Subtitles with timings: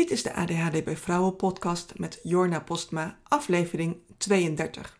[0.00, 4.98] Dit is de ADHD bij Vrouwen podcast met Jorna Postma, aflevering 32.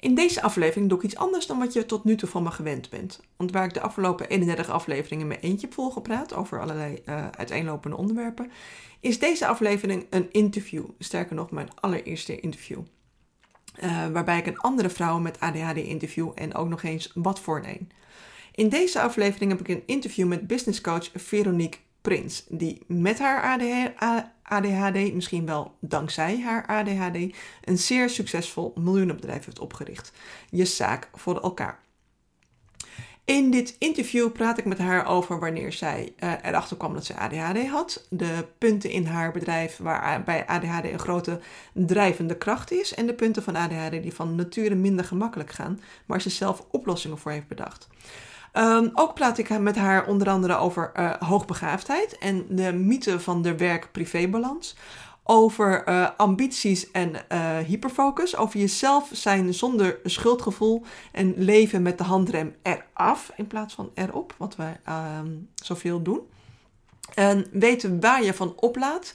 [0.00, 2.50] In deze aflevering doe ik iets anders dan wat je tot nu toe van me
[2.50, 3.20] gewend bent.
[3.36, 7.96] Want waar ik de afgelopen 31 afleveringen met eentje heb volgepraat over allerlei uh, uiteenlopende
[7.96, 8.50] onderwerpen,
[9.00, 10.84] is deze aflevering een interview.
[10.98, 12.80] Sterker nog, mijn allereerste interview.
[13.82, 17.62] Uh, waarbij ik een andere vrouw met ADHD interview en ook nog eens wat voor
[17.64, 17.90] een.
[18.54, 23.58] In deze aflevering heb ik een interview met businesscoach Veronique Prins, die met haar
[24.42, 30.12] ADHD, misschien wel dankzij haar ADHD, een zeer succesvol miljoenenbedrijf heeft opgericht.
[30.50, 31.80] Je zaak voor elkaar.
[33.24, 37.16] In dit interview praat ik met haar over wanneer zij uh, erachter kwam dat ze
[37.16, 41.40] ADHD had, de punten in haar bedrijf waar bij ADHD een grote
[41.72, 46.20] drijvende kracht is en de punten van ADHD die van nature minder gemakkelijk gaan, waar
[46.20, 47.88] ze zelf oplossingen voor heeft bedacht.
[48.58, 53.42] Um, ook praat ik met haar onder andere over uh, hoogbegaafdheid en de mythe van
[53.42, 54.76] de werk-privébalans.
[55.22, 58.36] Over uh, ambities en uh, hyperfocus.
[58.36, 60.82] Over jezelf zijn zonder schuldgevoel.
[61.12, 64.34] En leven met de handrem eraf in plaats van erop.
[64.36, 64.80] Wat wij
[65.18, 66.20] um, zoveel doen.
[67.14, 69.14] En weten waar je van oplaat.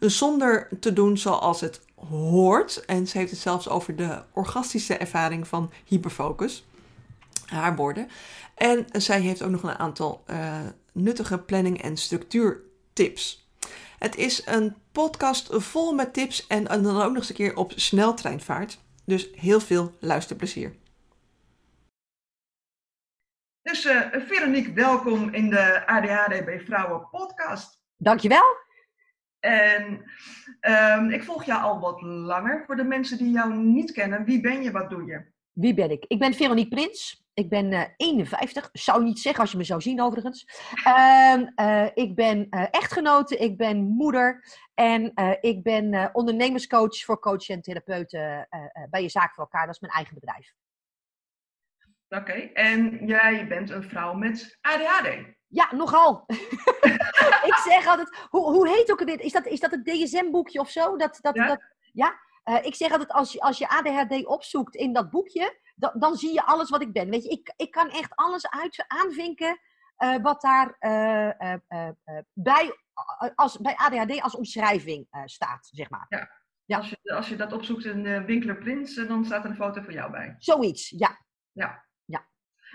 [0.00, 2.84] Zonder te doen zoals het hoort.
[2.84, 6.66] En ze heeft het zelfs over de orgastische ervaring van hyperfocus.
[7.46, 8.08] Haar woorden.
[8.54, 10.58] En zij heeft ook nog een aantal uh,
[10.92, 13.48] nuttige planning- en structuurtips.
[13.98, 17.56] Het is een podcast vol met tips en, en dan ook nog eens een keer
[17.56, 18.78] op sneltreinvaart.
[19.04, 20.74] Dus heel veel luisterplezier.
[23.62, 27.82] Dus uh, Veronique, welkom in de ADHD bij Vrouwen podcast.
[27.96, 28.56] Dankjewel.
[29.40, 30.10] En
[30.60, 32.64] um, ik volg jou al wat langer.
[32.66, 35.34] Voor de mensen die jou niet kennen, wie ben je, wat doe je?
[35.56, 36.04] Wie ben ik?
[36.08, 37.24] Ik ben Veronique Prins.
[37.34, 38.68] Ik ben uh, 51.
[38.72, 40.48] Zou niet zeggen als je me zou zien overigens.
[40.86, 47.48] Uh, uh, ik ben uh, echtgenote, ik ben moeder en ik ben ondernemerscoach voor coaches
[47.48, 48.48] en therapeuten
[48.90, 49.66] bij je zaak voor elkaar.
[49.66, 50.54] Dat is mijn eigen bedrijf.
[52.08, 52.50] Oké, okay.
[52.52, 55.08] en jij bent een vrouw met ADHD.
[55.46, 56.24] Ja, nogal.
[57.50, 59.20] ik zeg altijd, hoe, hoe heet ook dit?
[59.20, 60.96] Is dat, is dat het DSM-boekje of zo?
[60.96, 61.46] Dat, dat, ja.
[61.46, 61.60] Dat,
[61.92, 62.24] ja?
[62.48, 66.16] Uh, ik zeg altijd, als je, als je ADHD opzoekt in dat boekje, dan, dan
[66.16, 67.10] zie je alles wat ik ben.
[67.10, 69.60] Weet je, ik, ik kan echt alles uit, aanvinken
[69.98, 71.52] uh, wat daar uh,
[72.32, 72.76] bij,
[73.34, 76.06] als, bij ADHD als omschrijving staat, zeg maar.
[76.08, 76.30] Ja.
[76.64, 76.76] ja.
[76.76, 79.94] Als, je, als je dat opzoekt in Winkler Prins, dan staat er een foto van
[79.94, 80.34] jou bij.
[80.38, 81.18] Zoiets, ja.
[81.52, 81.84] Ja.
[82.04, 82.26] ja.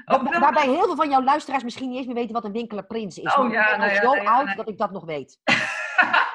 [0.05, 0.39] Waar, wel...
[0.39, 3.17] Waarbij heel veel van jouw luisteraars misschien niet eens meer weten wat een Winkler Prins
[3.17, 3.35] is.
[3.35, 4.55] Oh, ja, ik ben nou ja, zo nee, oud nee.
[4.55, 5.39] dat ik dat nog weet.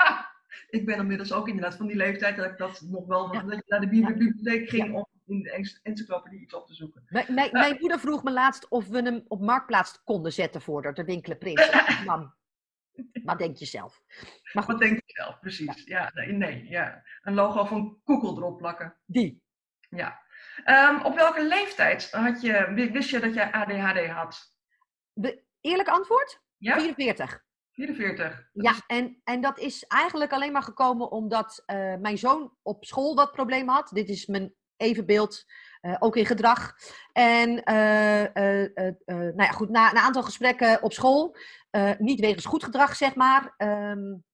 [0.77, 3.43] ik ben inmiddels ook inderdaad van die leeftijd dat ik dat nog wel, ja.
[3.43, 7.05] dat je naar de bibliotheek ging om in de encyclopedie iets op te zoeken.
[7.09, 10.83] Mijn, mijn, mijn moeder vroeg me laatst of we hem op marktplaats konden zetten voor
[10.83, 11.71] de, de winkelen prins.
[12.05, 12.35] Mam,
[13.25, 14.03] wat denk je zelf?
[14.53, 14.73] Maar goed.
[14.73, 15.85] Wat denk je zelf, precies.
[15.85, 17.03] Ja, ja nee, ja.
[17.23, 18.97] Een logo van Google erop plakken.
[19.05, 19.43] Die.
[19.89, 20.21] Ja.
[20.65, 24.55] Um, op welke leeftijd had je, wist je dat jij ADHD had?
[25.13, 26.41] De eerlijke antwoord?
[26.57, 26.75] Ja?
[26.75, 27.45] 44.
[27.77, 28.49] 44.
[28.53, 33.15] Ja, en, en dat is eigenlijk alleen maar gekomen omdat uh, mijn zoon op school
[33.15, 33.91] wat probleem had.
[33.93, 35.45] Dit is mijn evenbeeld,
[35.83, 36.75] uh, ook in gedrag.
[37.13, 37.65] En uh,
[39.07, 41.37] nou ja, goed, na, na, een aantal gesprekken op school,
[41.99, 44.25] niet wegens goed gedrag zeg maar, um,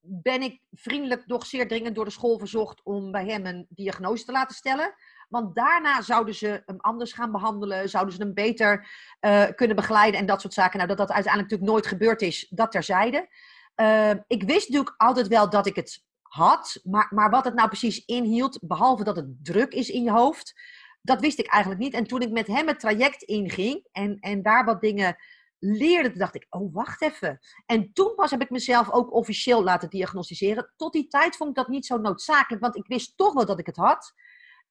[0.00, 4.24] ben ik vriendelijk, doch zeer dringend door de school verzocht om bij hem een diagnose
[4.24, 4.94] te laten stellen.
[5.32, 8.88] Want daarna zouden ze hem anders gaan behandelen, zouden ze hem beter
[9.20, 10.76] uh, kunnen begeleiden en dat soort zaken.
[10.76, 13.28] Nou, dat dat uiteindelijk natuurlijk nooit gebeurd is, dat terzijde.
[13.76, 17.68] Uh, ik wist natuurlijk altijd wel dat ik het had, maar, maar wat het nou
[17.68, 20.54] precies inhield, behalve dat het druk is in je hoofd,
[21.02, 21.94] dat wist ik eigenlijk niet.
[21.94, 25.16] En toen ik met hem het traject inging en, en daar wat dingen
[25.58, 27.38] leerde, dacht ik, oh wacht even.
[27.66, 30.72] En toen pas heb ik mezelf ook officieel laten diagnosticeren.
[30.76, 33.58] Tot die tijd vond ik dat niet zo noodzakelijk, want ik wist toch wel dat
[33.58, 34.12] ik het had.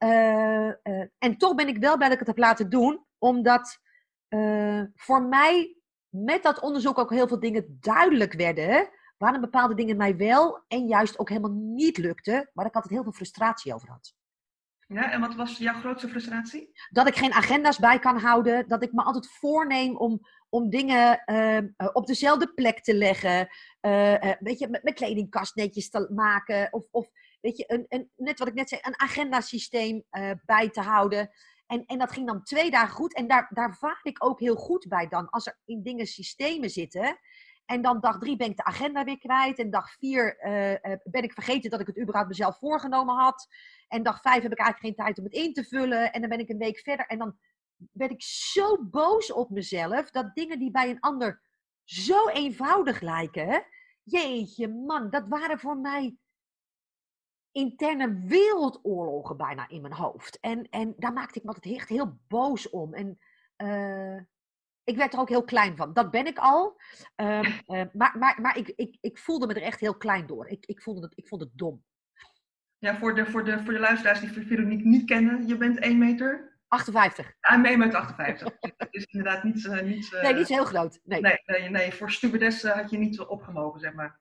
[0.03, 3.79] Uh, uh, en toch ben ik wel blij dat ik het heb laten doen, omdat
[4.29, 5.75] uh, voor mij
[6.09, 8.89] met dat onderzoek ook heel veel dingen duidelijk werden.
[9.17, 13.03] Waarom bepaalde dingen mij wel en juist ook helemaal niet lukte, waar ik altijd heel
[13.03, 14.13] veel frustratie over had.
[14.87, 16.71] Ja, en wat was jouw grootste frustratie?
[16.89, 20.19] Dat ik geen agenda's bij kan houden, dat ik me altijd voorneem om,
[20.49, 21.23] om dingen
[21.93, 23.47] op dezelfde plek te leggen.
[24.39, 26.67] weet je, met mijn kledingkast netjes te maken.
[26.73, 27.09] Of, of
[27.41, 31.29] weet je, een, een, net wat ik net zei, een agendasysteem uh, bij te houden.
[31.65, 33.13] En, en dat ging dan twee dagen goed.
[33.15, 35.29] En daar, daar vaar ik ook heel goed bij dan.
[35.29, 37.19] Als er in dingen systemen zitten.
[37.65, 39.59] En dan dag drie ben ik de agenda weer kwijt.
[39.59, 43.47] En dag vier uh, uh, ben ik vergeten dat ik het überhaupt mezelf voorgenomen had.
[43.87, 46.11] En dag vijf heb ik eigenlijk geen tijd om het in te vullen.
[46.11, 47.05] En dan ben ik een week verder.
[47.05, 47.37] En dan
[47.75, 50.11] ben ik zo boos op mezelf.
[50.11, 51.41] Dat dingen die bij een ander
[51.83, 53.65] zo eenvoudig lijken
[54.03, 56.17] jeetje man, dat waren voor mij
[57.51, 60.39] interne wereldoorlogen bijna in mijn hoofd.
[60.39, 62.93] En, en daar maakte ik me altijd echt heel boos om.
[62.93, 63.19] En
[63.57, 64.21] uh,
[64.83, 65.93] ik werd er ook heel klein van.
[65.93, 66.81] Dat ben ik al.
[67.15, 67.51] Um, uh,
[67.93, 70.47] maar maar, maar ik, ik, ik voelde me er echt heel klein door.
[70.47, 71.83] Ik, ik, voelde het, ik vond het dom.
[72.77, 75.97] Ja, voor de, voor de, voor de luisteraars die Veronique niet kennen, je bent 1
[75.97, 76.59] meter?
[76.67, 77.33] 58.
[77.39, 78.59] Ja, 1 meter 58.
[78.59, 79.63] dat is inderdaad niet...
[79.63, 80.99] Uh, niet nee, niet heel groot.
[81.03, 84.19] Nee, nee, nee, nee voor stewardess had je niet opgemogen, zeg maar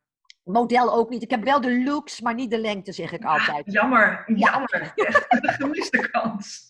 [0.51, 1.23] model ook niet.
[1.23, 3.67] Ik heb wel de looks, maar niet de lengte, zeg ik altijd.
[3.67, 4.93] Ja, jammer, jammer.
[4.95, 5.53] Ja.
[5.53, 6.69] Gemiste kans.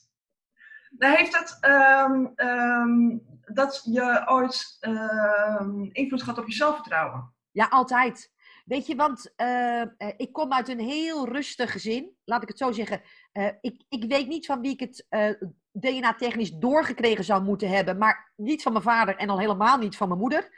[0.99, 7.35] Nou, heeft dat, um, um, dat je ooit um, invloed gehad op je zelfvertrouwen?
[7.51, 8.33] Ja, altijd.
[8.65, 9.83] Weet je, want uh,
[10.17, 13.01] ik kom uit een heel rustig gezin, laat ik het zo zeggen.
[13.33, 15.31] Uh, ik, ik weet niet van wie ik het uh,
[15.73, 20.09] DNA-technisch doorgekregen zou moeten hebben, maar niet van mijn vader en al helemaal niet van
[20.09, 20.49] mijn moeder.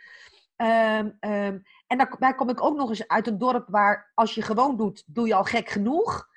[0.56, 4.42] Um, um, en daarbij kom ik ook nog eens uit een dorp waar als je
[4.42, 6.28] gewoon doet, doe je al gek genoeg.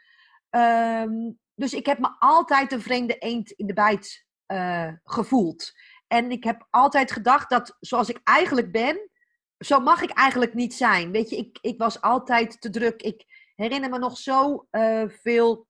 [0.50, 5.71] Um, dus ik heb me altijd een vreemde eend in de bijt uh, gevoeld.
[6.07, 9.09] En ik heb altijd gedacht dat zoals ik eigenlijk ben,
[9.57, 11.11] zo mag ik eigenlijk niet zijn.
[11.11, 13.01] Weet je, ik, ik was altijd te druk.
[13.01, 13.25] Ik
[13.56, 15.68] herinner me nog zo uh, veel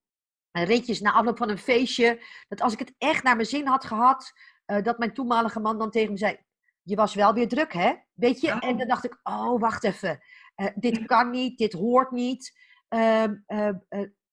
[0.52, 2.24] ritjes na afloop van een feestje.
[2.48, 4.32] Dat als ik het echt naar mijn zin had gehad,
[4.66, 6.38] uh, dat mijn toenmalige man dan tegen me zei:
[6.86, 7.94] je was wel weer druk, hè?
[8.14, 8.52] Weet je?
[8.52, 10.20] En dan dacht ik, oh, wacht even.
[10.56, 12.58] Uh, dit kan niet, dit hoort niet.
[12.90, 13.70] Uh, uh,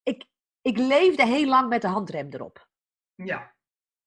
[0.03, 0.25] ik,
[0.61, 2.67] ik leefde heel lang met de handrem erop.
[3.15, 3.55] Ja.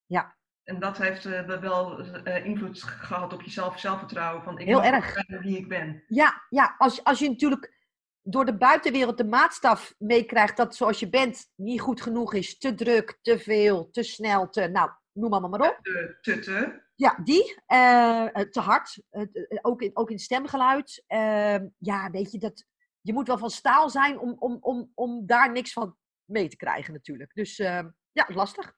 [0.05, 0.35] Ja.
[0.63, 1.23] En dat heeft
[1.59, 4.43] wel invloed gehad op jezelf, zelfvertrouwen.
[4.43, 5.23] Van, ik heel erg.
[5.27, 6.03] wie ik ben.
[6.07, 6.75] Ja, ja.
[6.77, 7.75] Als, als je natuurlijk
[8.21, 12.75] door de buitenwereld de maatstaf meekrijgt dat zoals je bent niet goed genoeg is, te
[12.75, 15.79] druk, te veel, te snel, te, nou, noem allemaal maar op.
[15.81, 16.81] Te, te, te.
[16.95, 17.61] Ja, die.
[17.67, 19.03] Uh, te hard.
[19.11, 19.23] Uh,
[19.61, 21.03] ook, in, ook in stemgeluid.
[21.07, 22.65] Ehm, ja, weet je, dat,
[23.01, 26.55] je moet wel van staal zijn om, om, om, om daar niks van mee te
[26.55, 27.33] krijgen natuurlijk.
[27.33, 28.75] Dus ehm, ja, lastig.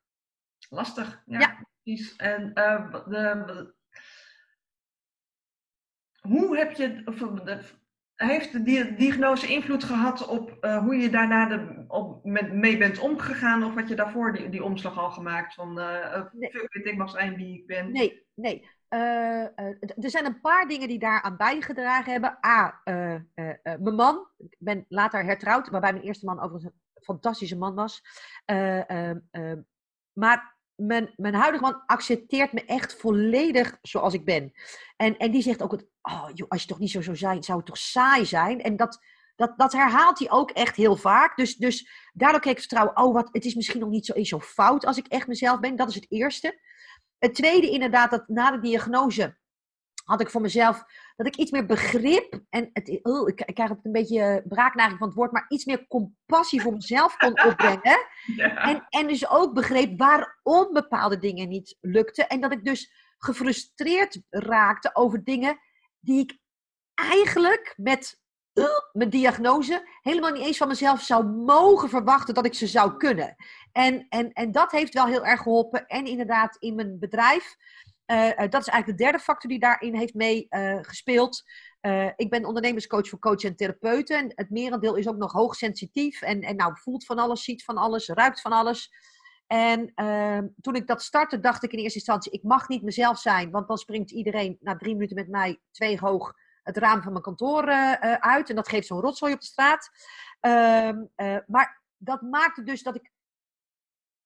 [0.70, 1.40] Lastig, ja.
[1.40, 1.68] ja.
[1.84, 2.16] Precies.
[2.16, 3.74] En eh, de,
[6.20, 7.04] hoe heb je,
[8.28, 13.00] heeft de diagnose invloed gehad op uh, hoe je daarna de, op, met, mee bent
[13.00, 13.64] omgegaan?
[13.64, 16.52] Of had je daarvoor die, die omslag al gemaakt van uh, nee.
[16.84, 17.92] ik mag zijn wie ik ben?
[17.92, 18.70] Nee, nee.
[18.90, 19.44] Uh,
[19.76, 22.38] er zijn een paar dingen die daaraan bijgedragen hebben.
[22.46, 22.82] A,
[23.64, 24.28] mijn man.
[24.38, 28.02] Ik ben later hertrouwd, waarbij mijn eerste man overigens een fantastische man was.
[30.14, 34.52] maar mijn, mijn huidige man accepteert me echt volledig zoals ik ben.
[34.96, 37.44] En, en die zegt ook, het, oh, joh, als je toch niet zo zou zijn,
[37.44, 38.62] zou het toch saai zijn?
[38.62, 39.00] En dat,
[39.36, 41.38] dat, dat herhaalt hij ook echt heel vaak.
[41.38, 44.40] Dus, dus daardoor kreeg ik vertrouwen, oh, wat, het is misschien nog niet zo zo
[44.40, 45.76] fout als ik echt mezelf ben.
[45.76, 46.60] Dat is het eerste.
[47.20, 49.38] Het tweede inderdaad, dat na de diagnose
[50.10, 50.84] had ik voor mezelf
[51.16, 54.98] dat ik iets meer begrip en het, oh, ik, ik, krijg het een beetje braaknaging
[54.98, 58.06] van het woord, maar iets meer compassie voor mezelf kon opbrengen.
[58.36, 58.56] Ja.
[58.56, 62.28] En, en dus ook begreep waarom bepaalde dingen niet lukten.
[62.28, 65.60] En dat ik dus gefrustreerd raakte over dingen
[66.00, 66.38] die ik
[66.94, 68.20] eigenlijk met
[68.54, 72.98] uh, mijn diagnose helemaal niet eens van mezelf zou mogen verwachten dat ik ze zou
[72.98, 73.36] kunnen.
[73.72, 75.86] En, en, en dat heeft wel heel erg geholpen.
[75.86, 77.56] En inderdaad in mijn bedrijf.
[78.12, 81.44] Uh, dat is eigenlijk de derde factor die daarin heeft mee uh, gespeeld.
[81.82, 84.18] Uh, ik ben ondernemerscoach voor coach en therapeuten.
[84.18, 86.22] En het merendeel is ook nog hoogsensitief.
[86.22, 88.94] En, en nou, voelt van alles, ziet van alles, ruikt van alles.
[89.48, 93.20] En ehm, toen ik dat startte, dacht ik in eerste instantie: ik mag niet mezelf
[93.20, 97.12] zijn, want dan springt iedereen na drie minuten met mij twee hoog het raam van
[97.12, 97.68] mijn kantoor
[98.20, 98.50] uit.
[98.50, 99.90] En dat geeft zo'n rotzooi op de straat.
[100.40, 101.06] Ehm,
[101.48, 103.12] maar dat maakte dus dat ik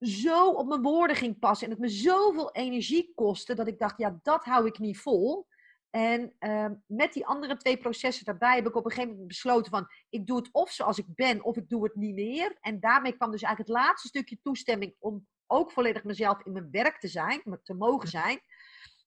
[0.05, 3.97] zo op mijn woorden ging passen en het me zoveel energie kostte dat ik dacht,
[3.97, 5.47] ja, dat hou ik niet vol.
[5.89, 9.71] En uh, met die andere twee processen daarbij heb ik op een gegeven moment besloten
[9.71, 12.57] van, ik doe het of zoals ik ben, of ik doe het niet meer.
[12.61, 16.71] En daarmee kwam dus eigenlijk het laatste stukje toestemming om ook volledig mezelf in mijn
[16.71, 18.39] werk te zijn, te mogen zijn.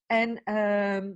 [0.07, 1.13] En uh,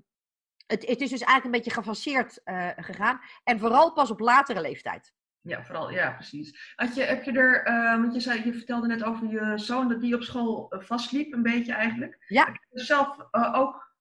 [0.66, 3.20] het, het, is dus eigenlijk een beetje gefaseerd uh, gegaan.
[3.44, 5.12] En vooral pas op latere leeftijd.
[5.42, 6.72] Ja, vooral, ja, precies.
[6.74, 9.88] Had je, heb je er, uh, want je, zei, je vertelde net over je zoon
[9.88, 12.24] dat die op school uh, vastliep, een beetje eigenlijk.
[12.26, 12.44] Ja.
[12.44, 13.94] Heb je zelf uh, ook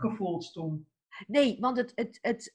[0.00, 0.86] gevoeld toen?
[1.26, 2.52] Nee, want het, het, het,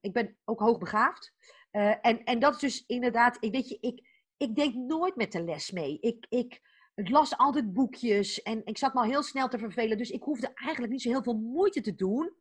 [0.00, 1.32] ik ben ook hoogbegaafd.
[1.70, 5.44] en, en dat is dus inderdaad, ik weet je, ik, ik denk nooit met de
[5.44, 5.98] les mee.
[6.00, 6.60] Ik, ik
[6.94, 9.98] las altijd boekjes en ik zat me al heel snel te vervelen.
[9.98, 12.32] Dus ik hoefde eigenlijk niet zo heel veel moeite te doen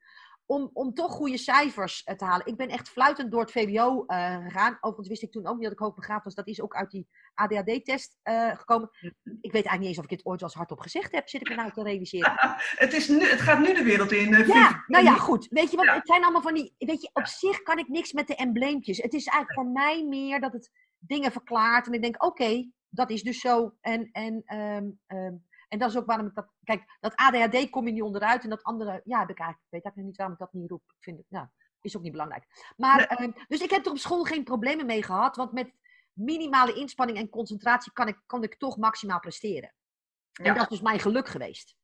[0.51, 2.45] om, om toch goede cijfers te halen.
[2.45, 4.77] Ik ben echt fluitend door het VWO gegaan.
[4.79, 6.35] Overigens wist ik toen ook niet dat ik hoogbegaafd was.
[6.35, 8.17] Dat is ook uit die ADHD-test
[8.53, 8.89] gekomen.
[9.21, 11.29] Ik weet eigenlijk niet eens of ik dit ooit wel eens hardop gezegd heb.
[11.29, 12.33] Zit ik me nou te realiseren.
[12.85, 14.47] het, is nu, het gaat nu de wereld in.
[14.47, 15.47] ja, nou ja, goed.
[15.49, 15.85] Weet je wat?
[15.85, 16.75] Het zijn allemaal van die...
[16.77, 18.97] Weet je, op zich kan ik niks met de embleempjes.
[18.97, 21.87] Het is eigenlijk voor mij meer dat het dingen verklaart.
[21.87, 23.73] En ik denk, oké, dat is dus zo.
[23.81, 25.33] En, en, ehm, ehm,
[25.71, 26.47] en dat is ook waarom ik dat.
[26.63, 28.43] Kijk, dat ADHD kom je niet onderuit.
[28.43, 30.83] En dat andere, ja, heb ik eigenlijk, weet eigenlijk niet waarom ik dat niet roep.
[30.87, 31.47] Ik vind het, nou,
[31.81, 32.73] is ook niet belangrijk.
[32.77, 35.35] Maar, ehm, dus ik heb er op school geen problemen mee gehad.
[35.35, 35.73] Want met
[36.13, 39.73] minimale inspanning en concentratie kan ik, kan ik toch maximaal presteren.
[40.33, 41.75] En dat is dus mijn geluk geweest.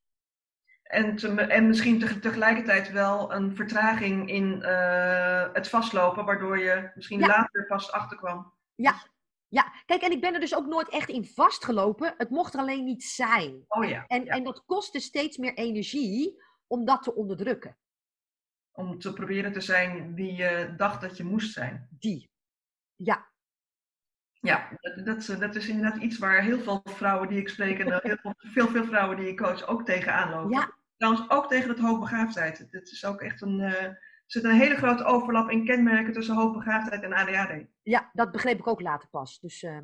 [0.82, 1.18] En,
[1.48, 7.92] en misschien tegelijkertijd wel een vertraging in uh, het vastlopen, waardoor je misschien later pas
[7.92, 8.54] achterkwam.
[8.74, 8.94] Ja,
[9.48, 12.14] ja, kijk, en ik ben er dus ook nooit echt in vastgelopen.
[12.16, 13.64] Het mocht er alleen niet zijn.
[13.68, 14.06] Oh ja.
[14.06, 17.76] En, en dat kostte steeds meer energie om dat te onderdrukken.
[18.72, 21.88] Om te proberen te zijn wie je dacht dat je moest zijn.
[21.90, 22.30] Die.
[22.94, 23.30] Ja.
[24.40, 28.02] Ja, dat, dat, dat is inderdaad iets waar heel veel vrouwen die ik spreek en
[28.02, 30.50] heel veel, veel, veel vrouwen die ik coach ook tegenaan lopen.
[30.50, 30.76] Ja.
[30.96, 32.58] Trouwens, ook tegen het hoogbegaafdheid.
[32.70, 33.58] Het is ook echt een.
[33.58, 37.66] Uh, er zit een hele grote overlap in kenmerken tussen hoogbegaafdheid en ADHD.
[37.82, 39.40] Ja, dat begreep ik ook later pas.
[39.40, 39.78] Dus, uh,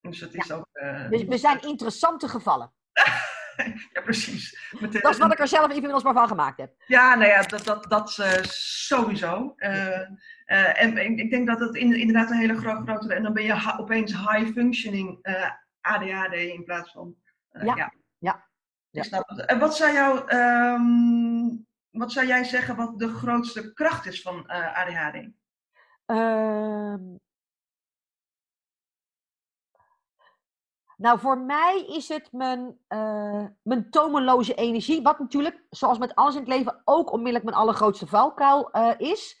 [0.00, 0.68] dus dat is ook.
[0.72, 2.72] Uh, we, we, zijn interessante gevallen.
[3.92, 4.70] ja, precies.
[4.80, 6.74] Met, dat is wat ik er zelf inmiddels maar van gemaakt heb.
[6.86, 8.10] Ja, nou ja, dat, dat, dat
[8.48, 9.54] sowieso.
[9.56, 13.14] en ik denk dat het inderdaad een hele grote, grote.
[13.14, 15.18] En dan ben je opeens high functioning
[15.80, 17.16] ADHD in plaats van.
[17.50, 17.74] ja.
[17.76, 17.92] ja.
[18.18, 18.50] ja.
[18.92, 19.22] Ja.
[19.46, 24.44] En wat zou, jou, um, wat zou jij zeggen wat de grootste kracht is van
[24.46, 25.30] uh, eh, ADHD?
[26.06, 27.16] Ehm.
[30.96, 35.02] nou, voor mij is het mijn, uh, mijn tomeloze energie.
[35.02, 39.40] Wat natuurlijk, zoals met alles in het leven, ook onmiddellijk mijn allergrootste valkuil uh, is.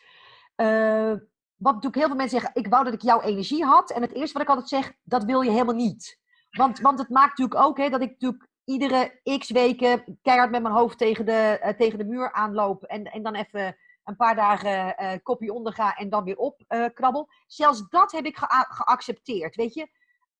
[1.56, 3.90] wat natuurlijk heel veel mensen zeggen, ik wou dat ik jouw energie had.
[3.90, 6.20] En het eerste wat ik altijd zeg, dat wil je helemaal niet.
[6.50, 10.62] Want, want het maakt natuurlijk ook hè, dat ik natuurlijk iedere x weken keihard met
[10.62, 12.82] mijn hoofd tegen de, uh, tegen de muur aanloop.
[12.82, 16.64] En, en dan even een paar dagen uh, kopje onder ga en dan weer op
[16.68, 17.28] uh, krabbel.
[17.46, 18.36] Zelfs dat heb ik
[18.68, 19.88] geaccepteerd, weet je.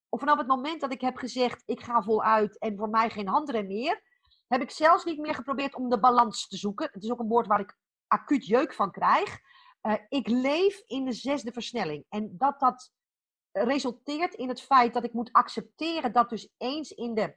[0.08, 3.28] Of vanaf het moment dat ik heb gezegd, ik ga voluit en voor mij geen
[3.28, 4.02] handrem meer,
[4.48, 6.88] heb ik zelfs niet meer geprobeerd om de balans te zoeken.
[6.92, 7.76] Het is ook een woord waar ik
[8.06, 9.38] acuut jeuk van krijg.
[10.08, 12.04] ik leef in de zesde versnelling.
[12.08, 12.92] En dat dat
[13.52, 17.36] resulteert in het feit dat ik moet accepteren dat dus eens in de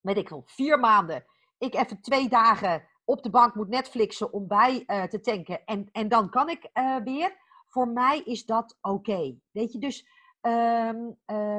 [0.00, 1.24] weet ik wel, vier maanden,
[1.58, 5.88] ik even twee dagen op de bank moet Netflixen om bij uh, te tanken en,
[5.92, 7.36] en dan kan ik uh, weer.
[7.66, 9.38] Voor mij is dat oké.
[9.50, 10.06] Weet je, dus
[10.40, 11.58] um, uh,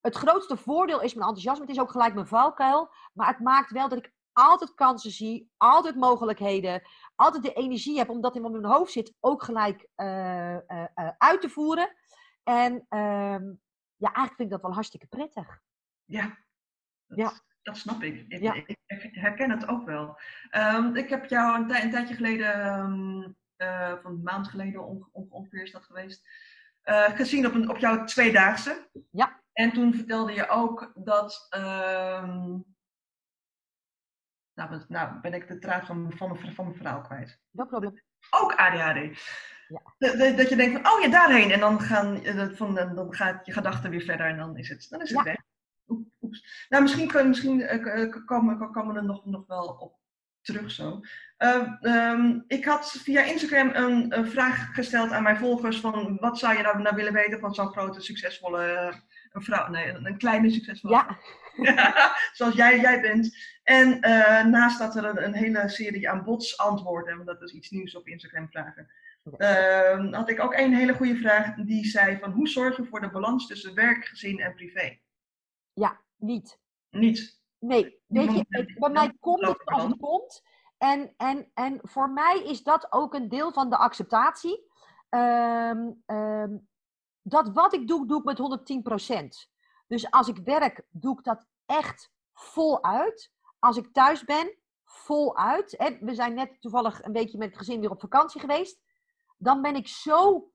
[0.00, 1.60] het grootste voordeel is mijn enthousiasme.
[1.60, 2.90] Het is ook gelijk mijn valkuil.
[3.12, 6.82] Maar het maakt wel dat ik altijd kansen zie, altijd mogelijkheden,
[7.14, 9.88] altijd de energie heb, omdat in mijn hoofd zit, ook gelijk
[11.18, 11.96] uit te voeren.
[12.42, 13.60] En um,
[13.96, 15.60] ja, eigenlijk vind ik dat wel hartstikke prettig.
[16.04, 16.36] Ja,
[17.06, 17.32] dat, ja.
[17.62, 18.24] dat snap ik.
[18.28, 18.54] Ik, ja.
[18.54, 18.76] ik.
[19.12, 20.20] herken het ook wel.
[20.56, 25.08] Um, ik heb jou een, een tijdje geleden, um, uh, van een maand geleden on,
[25.12, 26.28] on, ongeveer is dat geweest,
[26.84, 28.88] uh, gezien op, een, op jouw tweedaagse.
[29.10, 29.42] Ja.
[29.52, 31.48] En toen vertelde je ook dat.
[31.56, 32.64] Um,
[34.54, 37.40] nou, nou, ben ik de draad van, van, van, van mijn verhaal kwijt.
[37.50, 38.02] No probleem.
[38.30, 39.20] Ook ADHD.
[39.68, 39.82] Ja.
[39.98, 41.50] Dat, dat je denkt van, oh ja, daarheen.
[41.50, 44.86] En dan, gaan, eh, van, dan gaat je gedachten weer verder en dan is het,
[44.90, 45.24] dan is het ja.
[45.24, 45.36] weg.
[46.26, 46.66] Oeps.
[46.68, 49.94] Nou, misschien, misschien uh, komen, komen we er nog, nog wel op
[50.42, 51.00] terug zo.
[51.38, 56.38] Uh, um, ik had via Instagram een, een, vraag gesteld aan mijn volgers van wat
[56.38, 58.94] zou je nou, nou willen weten van zo'n grote, succesvolle
[59.32, 61.18] een vrouw, nee, een, kleine succesvolle
[61.56, 62.16] ja.
[62.32, 63.36] zoals jij, jij bent.
[63.62, 67.52] En uh, naast staat er een, een, hele serie aan bots antwoorden, want dat is
[67.52, 68.90] iets nieuws op Instagram vragen.
[69.38, 73.00] Uh, had ik ook een hele goede vraag die zei van hoe zorg je voor
[73.00, 74.98] de balans tussen werk, gezin en privé?
[75.72, 76.60] Ja, niet.
[76.90, 77.40] Niet?
[77.58, 80.42] Nee, weet je, bij mij komt het als het komt.
[80.78, 84.70] En, en, en voor mij is dat ook een deel van de acceptatie.
[85.10, 86.68] Um, um,
[87.22, 89.50] dat wat ik doe, doe ik met 110%.
[89.86, 93.32] Dus als ik werk, doe ik dat echt voluit.
[93.58, 95.74] Als ik thuis ben, voluit.
[95.78, 98.80] Hè, we zijn net toevallig een beetje met het gezin weer op vakantie geweest.
[99.36, 100.50] Dan ben ik zo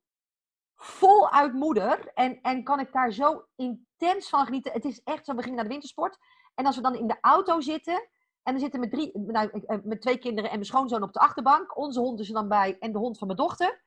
[0.84, 4.72] voluit moeder en, en kan ik daar zo intens van genieten.
[4.72, 6.18] Het is echt zo, we gingen naar de wintersport.
[6.56, 8.10] En als we dan in de auto zitten,
[8.44, 11.20] en dan zitten met, drie, nou, eh, met twee kinderen en mijn schoonzoon op de
[11.20, 11.78] achterbank.
[11.78, 13.82] Onze hond is er dan bij en de hond van mijn dochter.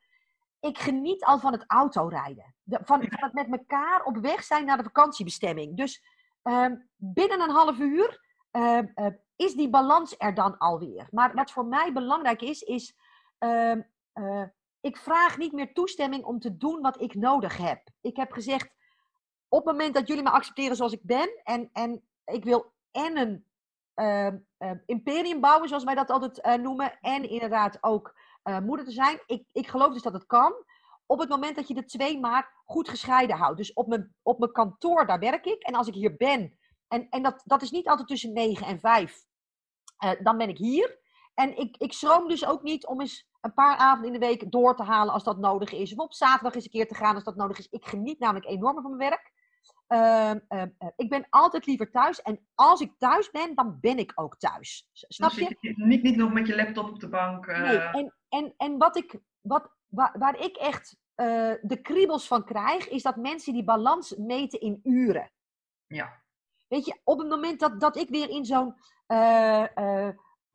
[0.61, 2.55] Ik geniet al van het autorijden.
[2.63, 5.77] De, van, van het met elkaar op weg zijn naar de vakantiebestemming.
[5.77, 6.05] Dus
[6.45, 8.21] uh, binnen een half uur
[8.53, 11.07] uh, uh, is die balans er dan alweer.
[11.11, 12.97] Maar wat voor mij belangrijk is, is
[13.39, 13.81] ehm,
[14.13, 14.43] eh,
[14.85, 17.89] ik vraag niet meer toestemming om te doen wat ik nodig heb.
[18.01, 18.75] Ik heb gezegd,
[19.49, 23.19] op het moment dat jullie me accepteren zoals ik ben, en, en ik wil en
[23.19, 23.47] een
[23.95, 28.85] ehm, ehm, imperium bouwen, zoals wij dat altijd eh, noemen, en inderdaad ook eh, moeder
[28.85, 29.23] te zijn.
[29.27, 30.55] Ik, ik geloof dus dat het kan.
[31.07, 33.57] Op het moment dat je de twee maar goed gescheiden houdt.
[33.57, 35.63] Dus op mijn, op mijn kantoor, daar werk ik.
[35.63, 38.81] En als ik hier ben, en, en dat, dat is niet altijd tussen negen en
[38.81, 39.25] vijf,
[40.05, 41.03] uh, dan ben ik hier.
[41.35, 44.51] En ik, ik schroom dus ook niet om eens een paar avonden in de week
[44.53, 45.93] door te halen als dat nodig is.
[45.93, 47.69] Of op zaterdag eens een keer te gaan als dat nodig is.
[47.71, 49.33] Ik geniet namelijk enorm van mijn werk.
[49.89, 52.23] Uh, uh, ik ben altijd liever thuis.
[52.23, 54.89] En als ik thuis ben, dan ben ik ook thuis.
[54.93, 55.57] Snap je?
[55.61, 55.73] je?
[55.77, 57.47] Niet, niet nog met je laptop op de bank.
[57.47, 57.61] Uh...
[57.61, 60.97] Nee, en, en, en wat ik, wat, waar, waar ik echt
[61.61, 65.31] de kriebels van krijg, is dat mensen die balans meten in uren.
[65.87, 66.23] Ja.
[66.69, 68.75] Weet je, op het moment dat, dat ik weer in zo'n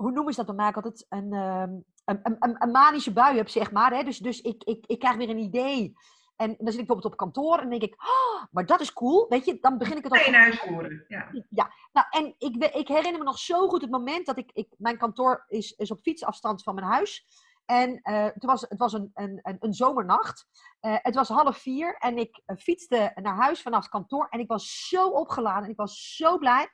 [0.01, 0.55] hoe noemen ze dat dan?
[0.55, 1.71] Maak altijd een, ehm,
[2.05, 3.93] een, een, een, manische bui heb, zeg maar.
[3.93, 4.03] Hè?
[4.03, 5.93] Dus, dus ik, ik, ik krijg weer een idee.
[6.35, 9.25] En dan zit ik bijvoorbeeld op kantoor en denk ik, oh, maar dat is cool.
[9.29, 10.19] Weet je, dan begin ik het al.
[10.19, 11.05] Geen uitvoeren.
[11.07, 11.29] Ja.
[11.49, 11.71] ja.
[11.91, 14.97] Nou, en ik, ik herinner me nog zo goed het moment dat ik, ik mijn
[14.97, 17.27] kantoor is, is op fietsafstand van mijn huis.
[17.65, 20.47] En uh, het was, het was een, een, een, zomernacht.
[20.81, 24.27] Uh, het was half vier en ik uh, fietste naar huis vanaf het kantoor.
[24.29, 26.69] En ik was zo opgeladen en ik was zo blij.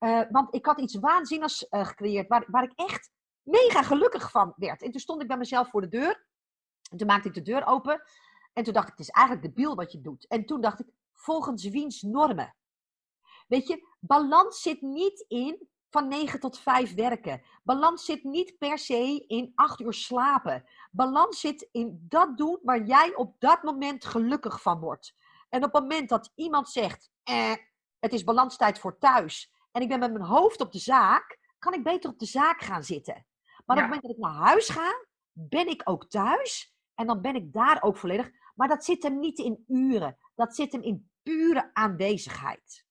[0.00, 3.10] Uh, want ik had iets waanzinnigs uh, gecreëerd waar, waar ik echt
[3.42, 4.82] mega gelukkig van werd.
[4.82, 6.26] En toen stond ik bij mezelf voor de deur.
[6.90, 8.02] En toen maakte ik de deur open.
[8.52, 10.26] En toen dacht ik, het is eigenlijk debiel wat je doet.
[10.26, 12.54] En toen dacht ik, volgens wiens normen?
[13.48, 17.42] Weet je, balans zit niet in van 9 tot 5 werken.
[17.62, 20.64] Balans zit niet per se in 8 uur slapen.
[20.90, 25.14] Balans zit in dat doen waar jij op dat moment gelukkig van wordt.
[25.48, 27.52] En op het moment dat iemand zegt, eh,
[27.98, 31.74] het is balanstijd voor thuis en ik ben met mijn hoofd op de zaak, kan
[31.74, 33.26] ik beter op de zaak gaan zitten.
[33.64, 37.20] Maar op het moment dat ik naar huis ga, ben ik ook thuis en dan
[37.20, 38.30] ben ik daar ook volledig.
[38.54, 42.84] Maar dat zit hem niet in uren, dat zit hem in pure aanwezigheid.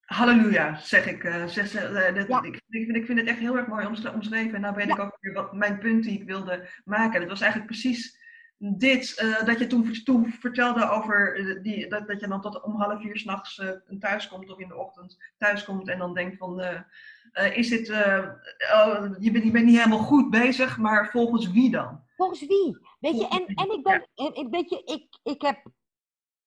[0.00, 1.24] Halleluja, zeg ik.
[1.24, 2.42] Uh, zeg, uh, dat, ja.
[2.42, 4.54] ik, vind, ik vind het echt heel erg mooi omschreven.
[4.54, 4.94] En nou ben ja.
[4.94, 7.20] ik ook weer wat mijn punt die ik wilde maken.
[7.20, 8.21] Dat was eigenlijk precies
[8.64, 12.62] dit, uh, dat je toen, toen vertelde over uh, die, dat, dat je dan tot
[12.62, 16.14] om half vier s'nachts uh, thuis komt of in de ochtend thuis komt en dan
[16.14, 16.84] denkt van,
[17.54, 22.02] is dit, oh, je, bent, je bent niet helemaal goed bezig, maar volgens wie dan?
[22.16, 22.78] Volgens wie?
[23.00, 24.06] Weet je, en, en ik ben,
[24.50, 25.62] weet je, ik, ik heb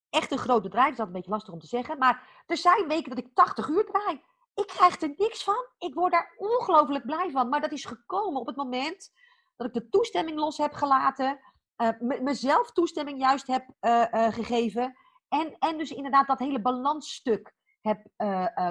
[0.10, 2.58] echt een groot bedrijf, dat is altijd een beetje lastig om te zeggen, maar er
[2.58, 4.22] zijn weken dat ik 80 uur draai.
[4.54, 5.66] Ik krijg er niks van.
[5.78, 7.50] Ik word daar ongelooflijk blij van.
[7.50, 9.12] Maar dat is gekomen op het moment
[9.56, 11.40] dat ik de toestemming los heb gelaten
[11.78, 14.98] uh, mezelf toestemming juist heb uh, uh, gegeven.
[15.28, 18.08] En, en dus inderdaad dat hele balansstuk heb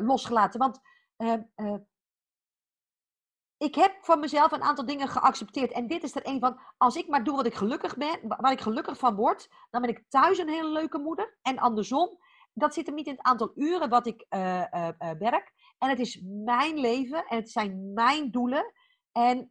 [0.00, 0.60] losgelaten.
[0.60, 0.80] Want
[3.56, 5.72] ik heb van mezelf een aantal dingen geaccepteerd.
[5.72, 8.52] En dit is er een van, als ik maar doe wat ik gelukkig ben, waar
[8.52, 11.38] ik gelukkig van word, dan ben ik thuis een hele leuke moeder.
[11.42, 12.18] En andersom,
[12.52, 14.26] dat zit hem niet in het aantal uren wat ik
[15.18, 15.52] werk.
[15.78, 18.72] En het is mijn leven en het zijn mijn doelen.
[19.12, 19.48] En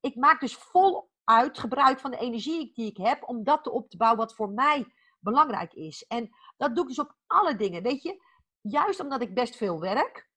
[0.00, 3.70] ik maak dus vol uit gebruik van de energie die ik heb om dat te
[3.70, 4.86] op te bouwen wat voor mij
[5.20, 6.06] belangrijk is.
[6.06, 7.82] En dat doe ik dus op alle dingen.
[7.82, 8.22] Weet je,
[8.60, 10.28] juist omdat ik best veel werk.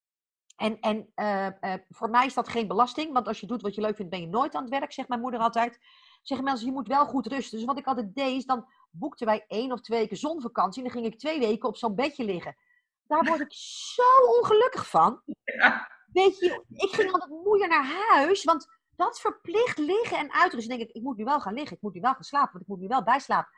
[0.56, 3.76] En, en uh, uh, voor mij is dat geen belasting, want als je doet wat
[3.76, 5.80] je leuk vindt, ben je nooit aan het werk, zegt mijn moeder altijd.
[6.22, 7.58] Zeggen mensen, je moet wel goed rusten.
[7.58, 10.84] Dus wat ik altijd deed, is dan boekten wij één of twee weken zonvakantie.
[10.84, 12.56] En dan ging ik twee weken op zo'n bedje liggen.
[13.08, 13.54] Daar word ik
[13.94, 15.22] zo ongelukkig van.
[16.12, 20.78] Weet je, ik ging altijd moeier naar huis, want dat verplicht liggen en uitrusten.
[20.78, 22.64] denk ik, ik moet nu wel gaan liggen, ik moet nu wel gaan slapen, want
[22.64, 23.52] ik moet nu wel bijslapen.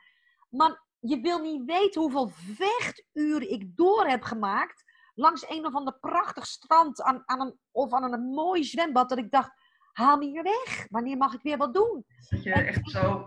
[0.48, 5.98] Maar je wil niet weten hoeveel vechturen ik door heb gemaakt langs een of ander
[5.98, 9.08] prachtig strand aan, aan een, of aan een mooi zwembad.
[9.08, 9.50] Dat ik dacht,
[9.92, 10.86] haal me hier weg.
[10.90, 12.04] Wanneer mag ik weer wat doen?
[12.28, 13.24] Dat je echt zo...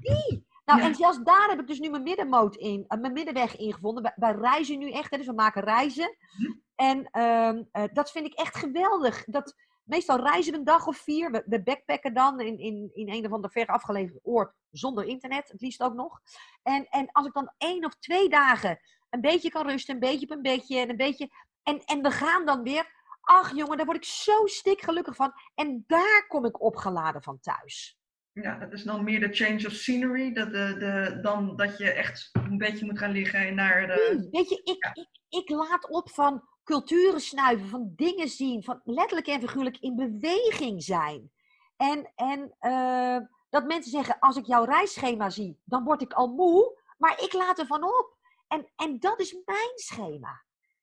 [0.00, 0.46] Die.
[0.64, 4.02] Nou, en zelfs daar heb ik dus nu mijn middenmoot in, uh, mijn middenweg ingevonden.
[4.02, 6.16] Wij, wij, reizen nu echt, hè, dus we maken reizen.
[6.36, 6.52] Hm.
[6.74, 9.24] En uh, uh, dat vind ik echt geweldig.
[9.24, 9.54] Dat,
[9.88, 11.30] Meestal reizen we een dag of vier.
[11.30, 15.48] We, we backpacken dan in, in, in een of ander ver afgelegen oord zonder internet,
[15.48, 16.20] het liefst ook nog.
[16.62, 20.26] En, en als ik dan één of twee dagen een beetje kan rusten, een beetje
[20.26, 21.28] op een beetje en een beetje.
[21.62, 22.96] En, en we gaan dan weer.
[23.20, 25.32] Ach jongen, daar word ik zo stik gelukkig van.
[25.54, 27.98] En daar kom ik opgeladen van thuis.
[28.32, 30.32] Ja, dat is dan meer de change of scenery.
[30.32, 34.28] Dat de, de, dan dat je echt een beetje moet gaan liggen naar de...
[34.30, 39.26] Weet je, ik, ik, ik laat op van culturen snuiven, van dingen zien, van letterlijk
[39.26, 41.30] en figuurlijk in beweging zijn.
[41.76, 43.18] En, en uh,
[43.50, 47.32] dat mensen zeggen, als ik jouw reisschema zie, dan word ik al moe, maar ik
[47.32, 48.16] laat ervan op.
[48.48, 50.42] En, en dat is mijn schema.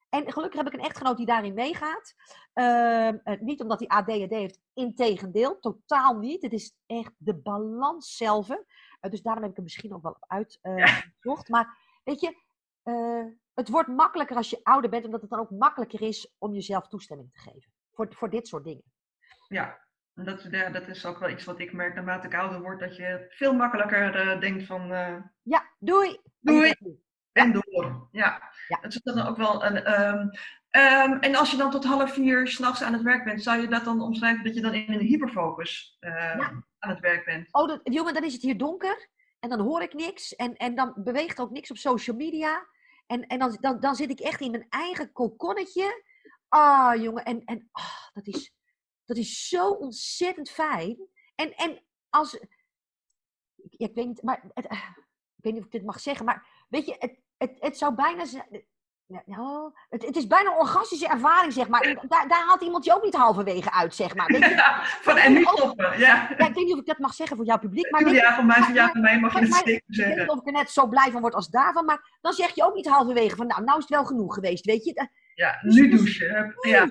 [0.10, 2.16] En gelukkig heb ik een echtgenoot die daarin meegaat.
[2.54, 6.42] Ehm, eh, niet omdat hij ADHD heeft, integendeel, totaal niet.
[6.42, 8.50] Het is echt de balans zelf.
[8.50, 8.58] Uh,
[9.00, 11.50] dus daarom heb ik er misschien ook wel op uitgezocht.
[11.50, 12.44] maar weet je,
[13.56, 16.88] het wordt makkelijker als je ouder bent, omdat het dan ook makkelijker is om jezelf
[16.88, 17.72] toestemming te geven.
[17.94, 18.84] Voor, voor dit soort dingen.
[19.48, 19.80] Ja,
[20.14, 22.96] dat, ja, dat is ook wel iets wat ik merk naarmate ik ouder word, dat
[22.96, 24.88] je veel makkelijker denkt van...
[25.42, 26.20] ja, doei!
[26.40, 26.74] Doei!
[27.32, 28.08] En door.
[28.12, 28.42] Ja.
[28.68, 28.80] ja.
[28.82, 30.02] Dat is dan ook wel een.
[30.02, 30.20] Um,
[30.72, 33.68] um, en als je dan tot half vier s'nachts aan het werk bent, zou je
[33.68, 36.40] dat dan omschrijven dat je dan in een hyperfocus uh,
[36.80, 37.48] aan het werk bent?
[37.52, 40.76] Oh, dat, jongen, dan is het hier donker en dan hoor ik niks en, en
[40.76, 42.68] dan beweegt ook niks op social media.
[43.06, 46.04] En, en dan, dan, dan zit ik echt in mijn eigen kokonnetje.
[46.48, 48.54] Ah, jongen, en, en oh, dat, is,
[49.06, 51.10] dat is zo ontzettend fijn.
[51.36, 52.40] En, en als.
[53.56, 54.44] Ik weet niet, maar.
[54.54, 54.66] Het,
[55.36, 57.96] ik weet niet of ik dit mag zeggen, maar weet je, het, het, het zou
[57.96, 58.66] bijna zijn.
[59.08, 61.82] Nou, het, het, is bijna een orgastische ervaring, zeg maar.
[61.82, 64.28] Daar, daar haalt iemand je ook niet halverwege uit, zeg maar.
[64.28, 64.50] Weet je?
[64.50, 66.28] Ja, van en nu stoppen, ja.
[66.38, 66.48] ja.
[66.48, 67.92] Ik weet niet of ik dat mag zeggen voor jouw publiek.
[67.92, 70.12] Maar ja, voor mij, voor, ja, voor mij mag je het zeker zeggen.
[70.12, 72.34] Ik weet niet of ik er net zo blij van word als daarvan, maar dan
[72.34, 75.10] zeg je ook niet halverwege van, nou, nou is het wel genoeg geweest, weet je.
[75.34, 76.56] Ja, dus nu douchen.
[76.62, 76.88] Ja.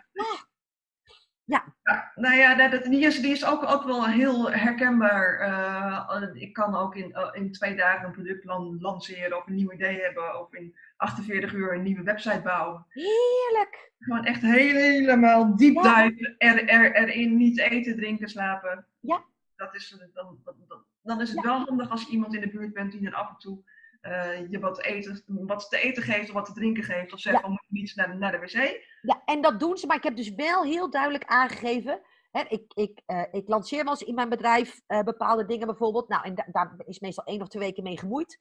[1.47, 1.65] Ja.
[1.83, 2.13] ja.
[2.15, 5.49] nou ja, dat, die, is, die is ook, ook wel heel herkenbaar.
[5.49, 8.45] Uh, ik kan ook in, uh, in twee dagen een product
[8.81, 12.87] lanceren of een nieuw idee hebben of in 48 uur een nieuwe website bouwen.
[12.89, 13.93] Heerlijk!
[13.99, 18.87] Gewoon echt helemaal diep dive er, er, erin, niet eten, drinken, slapen.
[19.01, 19.25] Ja.
[19.57, 20.65] Dat is, dan, dan,
[21.03, 23.29] dan is het wel handig als je iemand in de buurt bent die dan af
[23.29, 23.63] en toe
[24.09, 27.13] uh, je wat, eten, wat te eten geeft of wat te drinken geeft.
[27.13, 28.87] Of zegt van moet je niet naar, naar de wc.
[29.03, 29.87] Ja, en dat doen ze.
[29.87, 32.01] Maar ik heb dus wel heel duidelijk aangegeven.
[32.31, 36.09] Hè, ik, ik, uh, ik lanceer wel eens in mijn bedrijf uh, bepaalde dingen bijvoorbeeld.
[36.09, 38.39] Nou, en da daar is meestal één of twee weken mee gemoeid.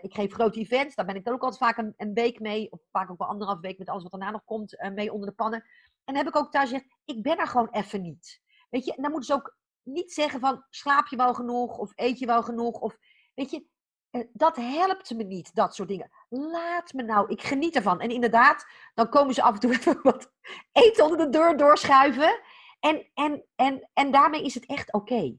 [0.00, 0.94] ik geef grote events.
[0.94, 2.70] Daar ben ik dan ook altijd vaak een, een, week mee.
[2.70, 5.34] Of vaak ook wel anderhalf week met alles wat daarna nog komt mee onder de
[5.34, 5.60] pannen.
[6.04, 8.40] En dan heb ik ook thuis gezegd, ik ben er gewoon even niet.
[8.70, 11.78] Weet je, en dan moeten ze ook niet zeggen van, slaap je wel genoeg?
[11.78, 12.80] Of eet je wel genoeg?
[12.80, 12.98] Of,
[13.34, 13.66] weet je,
[14.32, 16.10] dat helpt me niet, dat soort dingen.
[16.28, 18.00] Laat me nou, ik geniet ervan.
[18.00, 20.32] En inderdaad, dan komen ze af en toe wat
[20.72, 22.40] eten onder de deur doorschuiven.
[22.80, 25.34] En, en, en, en daarmee is het echt oké.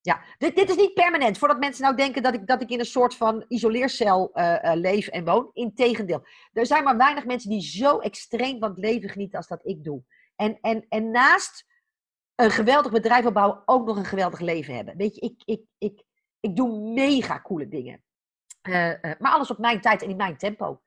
[0.00, 1.38] Ja, dit, dit is niet permanent.
[1.38, 5.06] Voordat mensen nou denken dat ik, dat ik in een soort van isoleercel uh, leef
[5.06, 5.50] en woon.
[5.52, 6.26] Integendeel.
[6.52, 9.84] Er zijn maar weinig mensen die zo extreem van het leven genieten als dat ik
[9.84, 10.02] doe.
[10.36, 11.66] En, en, en naast
[12.34, 14.96] een geweldig bedrijf opbouwen ook nog een geweldig leven hebben.
[14.96, 16.02] Weet je, ik, ik, ik,
[16.40, 18.02] ik doe mega coole dingen.
[18.62, 20.80] Uh, uh, maar alles op mijn tijd en in mijn tempo.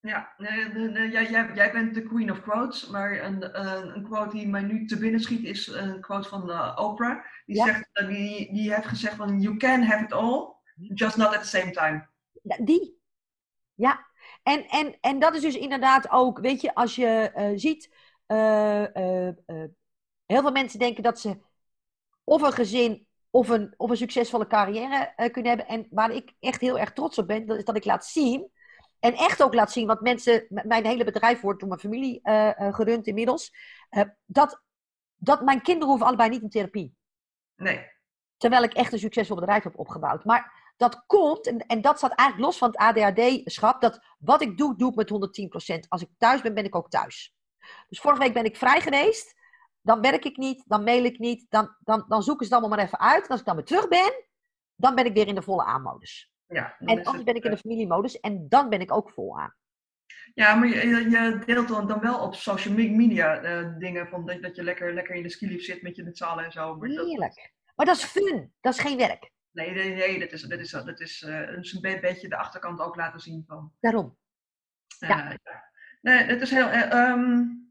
[0.00, 3.60] Ja, jij, jij, jij, bent de queen of quotes, maar een,
[3.96, 7.24] een, quote die mij nu te binnen schiet is een quote van uh, Oprah.
[7.46, 7.64] Die, ja.
[7.64, 11.48] zegt, die, die heeft gezegd van you can have it all, just not at the
[11.48, 12.08] same time.
[12.42, 13.00] Ja, die.
[13.74, 14.06] Ja,
[14.42, 17.94] en, en, en dat is dus inderdaad ook, weet je, als je ziet,
[20.26, 21.38] heel veel mensen denken dat ze
[22.24, 25.68] of een gezin of een, of een succesvolle carrière uh, kunnen hebben.
[25.68, 28.50] En waar ik echt heel erg trots op ben, dat is dat ik laat zien.
[28.98, 32.50] En echt ook laat zien, want mensen, mijn hele bedrijf wordt door mijn familie uh,
[32.58, 33.52] uh, gerund inmiddels.
[34.24, 34.62] dat,
[35.16, 36.96] dat mijn kinderen hoeven allebei niet in therapie.
[37.56, 37.86] Nee.
[38.36, 40.24] Terwijl ik echt een succesvol bedrijf heb opgebouwd.
[40.24, 44.58] Maar dat komt, en, en dat staat eigenlijk los van het ADHD-schap, dat wat ik
[44.58, 45.88] doe, doe ik met 110%.
[45.88, 47.34] Als ik thuis ben, ben ik ook thuis.
[47.88, 49.34] Dus vorige week ben ik vrij geweest
[49.86, 52.78] dan werk ik niet, dan mail ik niet, dan, dan, dan zoeken ze het allemaal
[52.78, 53.22] maar even uit.
[53.22, 54.24] En als ik dan weer terug ben,
[54.74, 56.30] dan ben ik weer in de volle aanmodus.
[56.46, 59.38] Ja, en anders ben ik in de eh, familiemodus en dan ben ik ook vol
[59.38, 59.54] aan.
[60.34, 64.42] Ja, maar je, je deelt dan, dan wel op social media uh, dingen van dat,
[64.42, 66.76] dat je lekker, lekker in de skilift zit met je met zalen en zo.
[66.76, 67.34] Maar Heerlijk.
[67.34, 69.30] Dat, maar dat is fun, dat is geen werk.
[69.50, 71.50] Nee, nee, nee dat is, dat is, dat is, uh,
[71.82, 73.72] een beetje de achterkant ook laten zien van.
[73.80, 74.16] Daarom.
[75.00, 75.30] Uh, ja.
[75.30, 75.70] ja.
[76.00, 76.72] Nee, het is heel.
[76.92, 77.65] Um,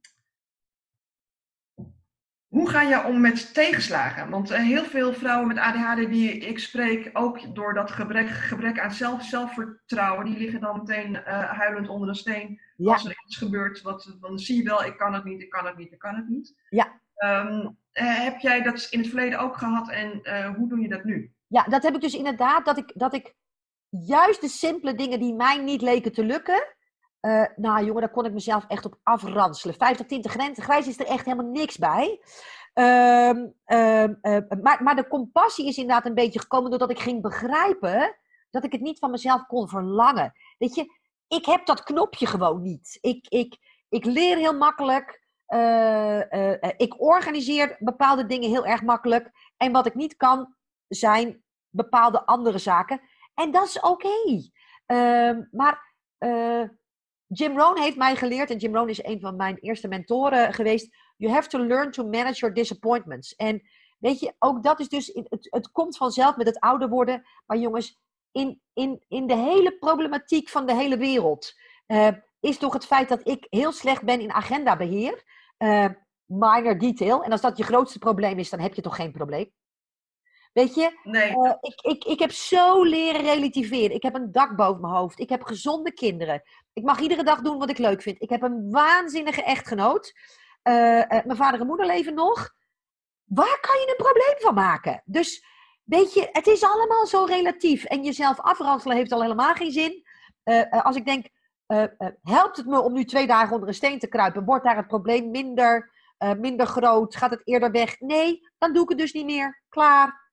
[2.56, 4.30] hoe ga je om met tegenslagen?
[4.30, 8.80] Want uh, heel veel vrouwen met ADHD die ik spreek, ook door dat gebrek, gebrek
[8.80, 12.62] aan zelf, zelfvertrouwen, die liggen dan meteen uh, huilend onder een steen.
[12.78, 12.92] Ja.
[12.94, 15.66] Als er iets gebeurt, wat, dan zie je wel, ik kan het niet, ik kan
[15.66, 16.56] het niet, ik kan het niet.
[16.70, 17.02] Ja.
[17.18, 20.10] Um, uh, heb jij dat in het verleden ook gehad en
[20.56, 21.32] hoe doe je dat nu?
[21.48, 23.34] Ja, dat heb ik dus inderdaad, dat ik, dat ik
[23.90, 26.76] juist de simpele dingen die mij niet leken te lukken,
[27.26, 29.76] uh, nou jongen, daar kon ik mezelf echt op afranselen.
[29.76, 32.22] 50 tinten grenzen, grijs is er echt helemaal niks bij.
[32.74, 33.30] Uh,
[33.68, 34.06] uh,
[34.62, 38.16] maar, maar de compassie is inderdaad een beetje gekomen doordat ik ging begrijpen
[38.50, 40.34] dat ik het niet van mezelf kon verlangen.
[40.58, 40.94] Weet je,
[41.28, 42.98] ik heb dat knopje gewoon niet.
[43.02, 43.58] Ik, ik,
[43.90, 45.24] ik leer heel makkelijk.
[45.48, 49.32] Uh, ik organiseer bepaalde dingen heel erg makkelijk.
[49.58, 50.56] En wat ik niet kan,
[50.88, 53.02] zijn bepaalde andere zaken.
[53.34, 54.10] En dat is oké.
[54.86, 55.94] Ehm, maar
[57.36, 60.96] Jim Rohn heeft mij geleerd, en Jim Rohn is een van mijn eerste mentoren geweest.
[61.18, 63.36] You have to learn to manage your disappointments.
[63.36, 63.62] En
[64.00, 67.26] weet je, ook dat is dus, het, het komt vanzelf met het ouder worden.
[67.46, 68.00] Maar jongens,
[68.32, 71.54] in, in, in de hele problematiek van de hele wereld
[71.88, 72.08] uh,
[72.40, 75.24] is toch het feit dat ik heel slecht ben in agendabeheer.
[75.58, 75.88] Uh,
[76.26, 77.24] minor detail.
[77.24, 79.52] En als dat je grootste probleem is, dan heb je toch geen probleem.
[80.54, 81.30] Weet je, nee.
[81.30, 83.96] uh, ik, ik, ik heb zo leren relativeren.
[83.96, 85.20] Ik heb een dak boven mijn hoofd.
[85.20, 86.42] Ik heb gezonde kinderen.
[86.76, 88.22] Ik mag iedere dag doen wat ik leuk vind.
[88.22, 90.14] Ik heb een waanzinnige echtgenoot.
[90.64, 92.54] Uh, uh, mijn vader en moeder leven nog.
[93.24, 95.02] Waar kan je een probleem van maken?
[95.06, 95.46] Dus
[95.84, 97.84] weet je, het is allemaal zo relatief.
[97.84, 100.06] En jezelf afranselen heeft al helemaal geen zin.
[100.70, 101.30] als ik denk,
[102.22, 104.46] helpt het me om nu twee dagen onder een steen te kruipen?
[104.46, 105.92] Wordt daar het probleem minder,
[106.38, 107.16] minder groot?
[107.16, 108.00] Gaat het eerder weg?
[108.00, 109.64] Nee, dan doe ik het dus niet meer.
[109.70, 110.32] Klaar.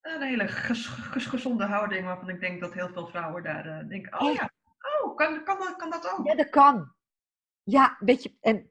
[0.00, 4.32] Een hele ges gezonde houding waarvan ik denk dat heel veel vrouwen daar denken, oh
[4.32, 4.50] ja,
[5.02, 6.26] oh, kan, kan, dat, kan dat ook?
[6.26, 6.94] Ja, dat kan.
[7.62, 8.70] Ja, weet je, en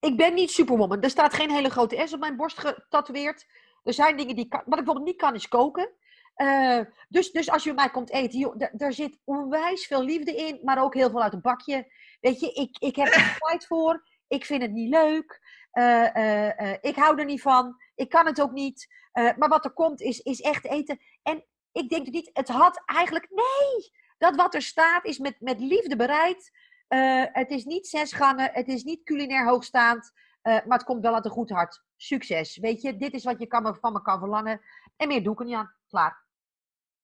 [0.00, 1.02] ik ben niet superwoman.
[1.02, 3.46] Er staat geen hele grote S op mijn borst getatoeëerd.
[3.82, 4.62] Er zijn dingen die ik kan.
[4.64, 5.90] Wat ik bijvoorbeeld niet kan, is koken.
[6.36, 10.34] Uh, dus, dus als je bij mij komt eten, joh, daar zit onwijs veel liefde
[10.34, 11.92] in, maar ook heel veel uit een bakje.
[12.20, 14.08] Weet je, ik, ik heb er tijd voor.
[14.28, 15.40] Ik vind het niet leuk.
[15.72, 17.76] Uh, ik hou er niet van.
[17.94, 18.86] Ik kan het ook niet.
[19.12, 21.00] Maar wat er komt is, is echt eten.
[21.22, 23.92] En ik denk niet, het had eigenlijk, nee,
[24.22, 26.50] dat wat er staat is met, met liefde bereid.
[26.88, 31.02] Uh, het is niet zes gangen, het is niet culinair hoogstaand, uh, maar het komt
[31.02, 31.84] wel uit een goed hart.
[31.96, 34.60] Succes, weet je, dit is wat je kan, van me kan verlangen.
[34.96, 36.24] En meer doe ik niet aan, klaar.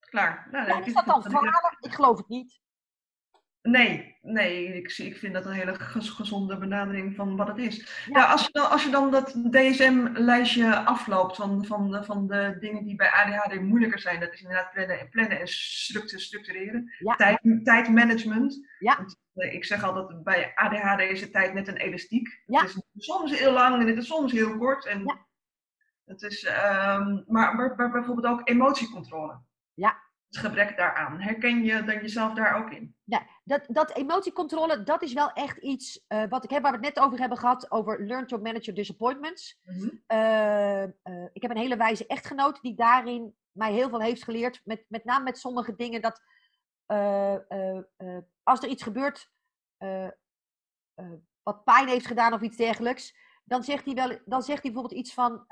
[0.00, 0.48] Klaar.
[0.50, 1.76] Nou, ja, is dat dan vader?
[1.80, 2.60] Ik geloof het niet.
[3.70, 8.04] Nee, nee, ik, ik vind dat een hele gezonde benadering van wat het is.
[8.12, 8.24] Ja.
[8.24, 12.96] als, je dan, als je dan dat DSM-lijstje afloopt van, van, van de dingen die
[12.96, 16.92] bij ADHD moeilijker zijn, dat is inderdaad plannen, plannen en structureren.
[16.98, 17.14] Ja.
[17.14, 18.66] Tijd, tijdmanagement.
[18.78, 18.96] Ja.
[18.96, 22.42] Want, eh, ik zeg altijd, bij ADHD is de tijd net een elastiek.
[22.46, 22.60] Ja.
[22.60, 24.86] Het is soms heel lang en het is soms heel kort.
[24.86, 25.26] En ja.
[26.04, 29.40] het is, um, maar, maar, maar bijvoorbeeld ook emotiecontrole.
[29.74, 31.20] Ja het gebrek daaraan.
[31.20, 32.94] Herken je dan jezelf daar ook in?
[33.04, 36.86] Ja, dat, dat emotiecontrole, dat is wel echt iets uh, wat ik heb, waar we
[36.86, 39.60] het net over hebben gehad, over learn to manage your disappointments.
[39.62, 40.02] Mm -hmm.
[40.08, 44.60] uh, uh, ik heb een hele wijze echtgenoot die daarin mij heel veel heeft geleerd,
[44.64, 46.22] met, met name met sommige dingen, dat
[48.42, 49.30] als er iets gebeurt
[51.42, 55.00] wat pijn heeft gedaan of iets dergelijks, dan zegt hij, wel, dan zegt hij bijvoorbeeld
[55.00, 55.44] iets van,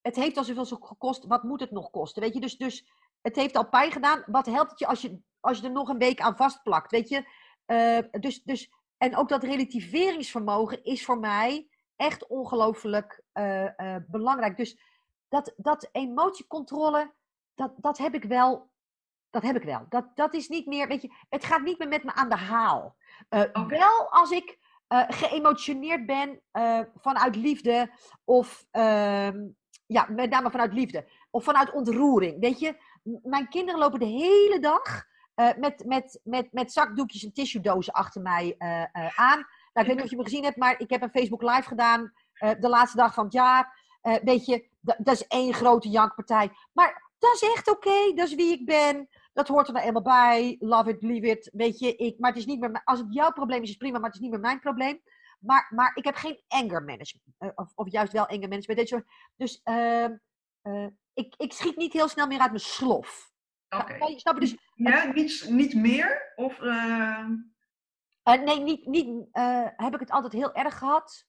[0.00, 2.22] het heeft al zoveel gekost, wat moet het nog kosten?
[2.22, 4.22] Weet je, dus, dus het heeft al pijn gedaan.
[4.26, 6.90] Wat helpt het je als je, als je er nog een week aan vastplakt?
[6.90, 7.24] Weet je?
[7.66, 14.56] Uh, dus, dus, en ook dat relativeringsvermogen is voor mij echt ongelooflijk uh, uh, belangrijk.
[14.56, 14.78] Dus
[15.28, 17.12] dat, dat emotiecontrole,
[17.54, 18.70] dat, dat heb ik wel.
[19.30, 19.86] Dat heb ik wel.
[19.88, 22.36] Dat, dat is niet meer, weet je, het gaat niet meer met me aan de
[22.36, 22.96] haal.
[23.28, 23.66] Okay.
[23.66, 24.58] Wel als ik
[25.08, 26.40] geëmotioneerd ben
[26.94, 27.90] vanuit liefde
[28.24, 29.46] of ehm,
[29.86, 32.40] ja, met name vanuit liefde of vanuit ontroering.
[32.40, 32.76] Weet je,
[33.22, 35.06] mijn kinderen lopen de hele dag
[35.40, 39.46] uh, met, met, met, met zakdoekjes en tissuedozen achter mij uh, uh, aan.
[39.72, 41.62] Nou, ik weet niet of je me gezien hebt, maar ik heb een Facebook Live
[41.62, 43.80] gedaan de laatste dag van het jaar.
[44.22, 46.50] weet je, dat is één grote jankpartij.
[46.72, 49.08] Maar dat is echt oké, dat is wie ik ben.
[49.32, 50.56] Dat hoort er nou eenmaal bij.
[50.58, 51.50] Love it, leave it.
[51.52, 53.98] Weet je, ik, maar het is niet meer, als het jouw probleem is, is prima,
[53.98, 55.02] maar het is niet meer mijn probleem.
[55.40, 57.54] Maar, maar ik heb geen anger management.
[57.54, 59.04] of, of juist wel anger management.
[59.36, 60.16] Dus ehm,
[61.14, 63.30] ik, ik schiet niet heel snel meer uit mijn slof.
[63.68, 63.96] Oké.
[64.00, 64.38] Okay.
[64.38, 66.32] Dus, ja, niet, niet meer?
[66.36, 67.28] Of, uh...
[68.24, 71.26] Uh, nee, niet, niet uh, heb ik het altijd heel erg gehad.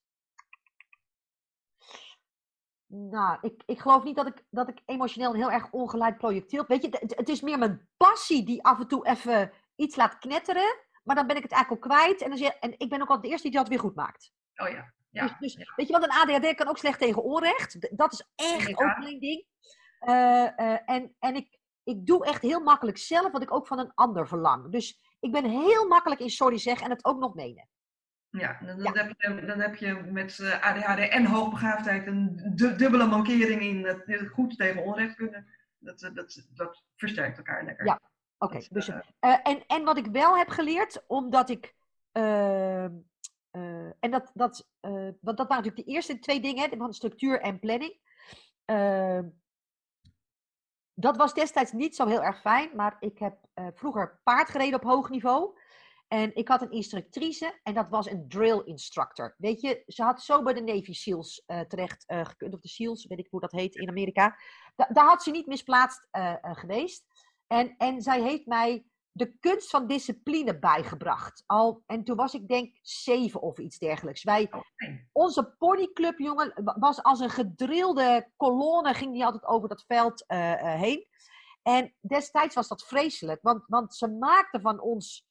[2.88, 6.66] Nou, ik, ik geloof niet dat ik, dat ik emotioneel een heel erg ongeleid projectiel...
[6.68, 10.18] Weet je, het, het is meer mijn passie die af en toe even iets laat
[10.18, 10.76] knetteren.
[11.04, 12.22] Maar dan ben ik het eigenlijk al kwijt.
[12.22, 14.32] En, dan en ik ben ook altijd de eerste die dat weer goed maakt.
[14.56, 14.94] Oh ja.
[15.10, 15.74] ja, dus, dus ja.
[15.76, 17.98] weet je wat, een ADHD kan ook slecht tegen onrecht.
[17.98, 18.86] Dat is echt ja.
[18.86, 19.46] ook mijn ding.
[20.02, 20.14] Uh,
[20.58, 21.59] uh, en en ik,
[21.90, 24.72] ik doe echt heel makkelijk zelf wat ik ook van een ander verlang.
[24.72, 27.68] Dus ik ben heel makkelijk in sorry zeggen en het ook nog menen.
[28.30, 28.92] Ja, dan, ja.
[28.92, 34.28] Heb, je, dan heb je met uh, ADHD en hoogbegaafdheid een dubbele mankering in het
[34.32, 35.48] goed tegen onrecht kunnen.
[35.78, 37.86] Dat, dat, dat versterkt elkaar lekker.
[37.86, 38.02] Ja,
[38.38, 38.56] oké.
[38.56, 38.68] Okay.
[38.70, 41.76] Dus, en, en wat ik wel heb geleerd, omdat ik.
[42.12, 42.94] ehm,
[44.00, 44.68] en dat, dat,
[45.22, 47.98] want dat waren natuurlijk de eerste twee dingen, van structuur en planning.
[51.00, 54.76] Dat was destijds niet zo heel erg fijn, maar ik heb uh, vroeger paard gereden
[54.76, 55.58] op hoog niveau.
[56.08, 59.36] En ik had een instructrice en dat was een drill instructor.
[59.38, 62.68] Weet je, ze had zo bij de Navy SEALs uh, terecht uh, gekund, of de
[62.68, 64.38] SEALs, weet ik hoe dat heet in Amerika.
[64.76, 66.08] Da daar had ze niet misplaatst
[66.42, 67.06] geweest.
[67.48, 68.86] En, en zij heeft mij
[69.20, 71.44] de kunst van discipline bijgebracht.
[71.46, 74.24] Al, en toen was ik denk zeven of iets dergelijks.
[74.24, 74.50] Wij,
[75.12, 80.54] Onze ponyclub, jongen, was als een gedrilde kolonne, ging die altijd over dat veld uh,
[80.74, 81.08] heen.
[81.62, 85.28] En destijds was dat vreselijk, want, want ze maakten van ons,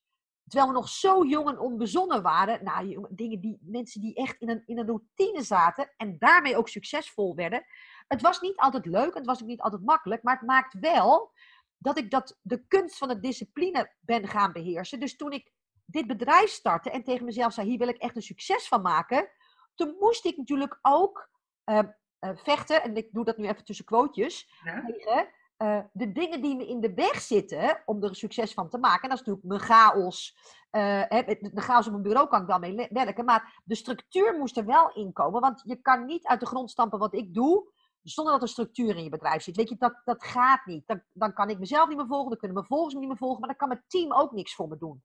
[0.46, 4.48] terwijl we nog zo jong en onbezonnen waren, nou, dingen die, mensen die echt in
[4.50, 7.64] een, in een routine zaten en daarmee ook succesvol werden.
[8.08, 11.32] Het was niet altijd leuk, het was ook niet altijd makkelijk, maar het maakt wel
[11.78, 15.00] dat ik dat, de kunst van de discipline ben gaan beheersen.
[15.00, 15.52] Dus toen ik
[15.84, 19.28] dit bedrijf startte en tegen mezelf zei, hier wil ik echt een succes van maken,
[19.74, 21.30] toen moest ik natuurlijk ook
[21.64, 21.78] uh,
[22.20, 24.84] uh, vechten, en ik doe dat nu even tussen quotejes, ja.
[24.86, 28.68] tegen uh, de dingen die me in de weg zitten om er een succes van
[28.68, 29.02] te maken.
[29.02, 30.36] En dat is natuurlijk mijn chaos.
[30.70, 33.24] de chaos op mijn bureau kan ik dan mee werken.
[33.24, 35.40] Maar de structuur moest er wel in komen.
[35.40, 37.72] Want je kan niet uit de grond stampen wat ik doe
[38.08, 39.56] zonder dat er structuur in je bedrijf zit.
[39.56, 40.86] Weet je, dat, dat gaat niet.
[40.86, 43.18] Dan, dan kan ik mezelf niet meer volgen, dan kunnen mijn volgers me niet meer
[43.18, 45.02] volgen, maar dan kan mijn team ook niks voor me doen.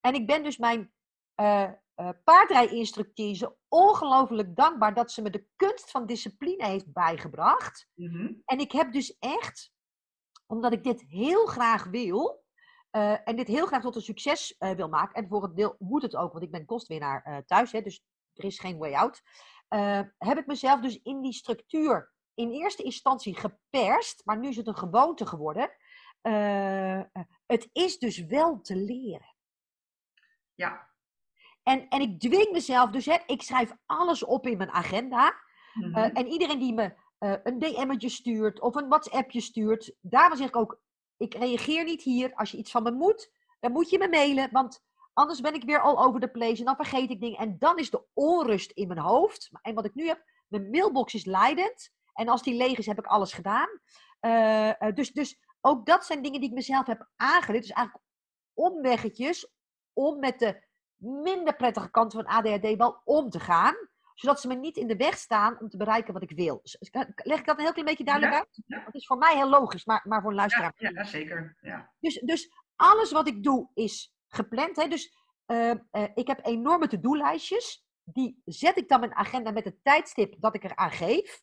[0.00, 0.92] En ik ben dus mijn
[1.40, 7.88] uh, uh, paardrijinstructrice ongelooflijk dankbaar dat ze me de kunst van discipline heeft bijgebracht.
[7.94, 8.32] Mhm.
[8.44, 9.72] En ik heb dus echt,
[10.46, 12.44] omdat ik dit heel graag wil,
[12.96, 16.02] uh, en dit heel graag tot een succes wil maken, en voor het deel moet
[16.02, 19.22] het ook, want ik ben kostwinnaar thuis, hè, dus er is geen way out.
[20.18, 24.66] heb ik mezelf dus in die structuur in eerste instantie geperst, maar nu is het
[24.66, 25.70] een gewoonte geworden.
[26.22, 27.00] Uh,
[27.46, 29.34] het is dus wel te leren.
[30.54, 30.88] Ja.
[31.62, 35.34] En, en ik dwing mezelf dus, hè, ik schrijf alles op in mijn agenda.
[35.74, 35.96] Mm -hmm.
[35.96, 40.48] uh, en iedereen die me uh, een DM'tje stuurt of een WhatsAppje stuurt, daarom zeg
[40.48, 40.80] ik ook,
[41.16, 42.34] ik reageer niet hier.
[42.34, 45.64] Als je iets van me moet, dan moet je me mailen, want anders ben ik
[45.64, 47.38] weer all over the place en dan vergeet ik dingen.
[47.38, 49.50] En dan is de onrust in mijn hoofd.
[49.62, 51.96] En wat ik nu heb, mijn mailbox is leidend.
[52.18, 53.68] En als die leeg is, heb ik alles gedaan.
[54.20, 57.62] Uh, dus, dus ook dat zijn dingen die ik mezelf heb aangeleerd.
[57.62, 58.06] Dus eigenlijk
[58.54, 59.52] omweggetjes
[59.92, 60.62] om met de
[60.96, 63.74] minder prettige kanten van ADHD wel om te gaan.
[64.14, 66.62] Zodat ze me niet in de weg staan om te bereiken wat ik wil.
[67.14, 68.62] Leg ik dat een heel klein beetje duidelijk ja, uit?
[68.66, 68.82] Ja.
[68.84, 70.74] Het is voor mij heel logisch, maar, maar voor een luisteraar.
[70.76, 71.56] Ja, ja zeker.
[71.60, 71.92] Ja.
[72.00, 74.76] Dus, dus alles wat ik doe is gepland.
[74.76, 74.88] Hè?
[74.88, 75.14] Dus
[75.46, 77.86] uh, uh, ik heb enorme to-do-lijstjes.
[78.04, 81.42] Die zet ik dan mijn agenda met het tijdstip dat ik eraan geef.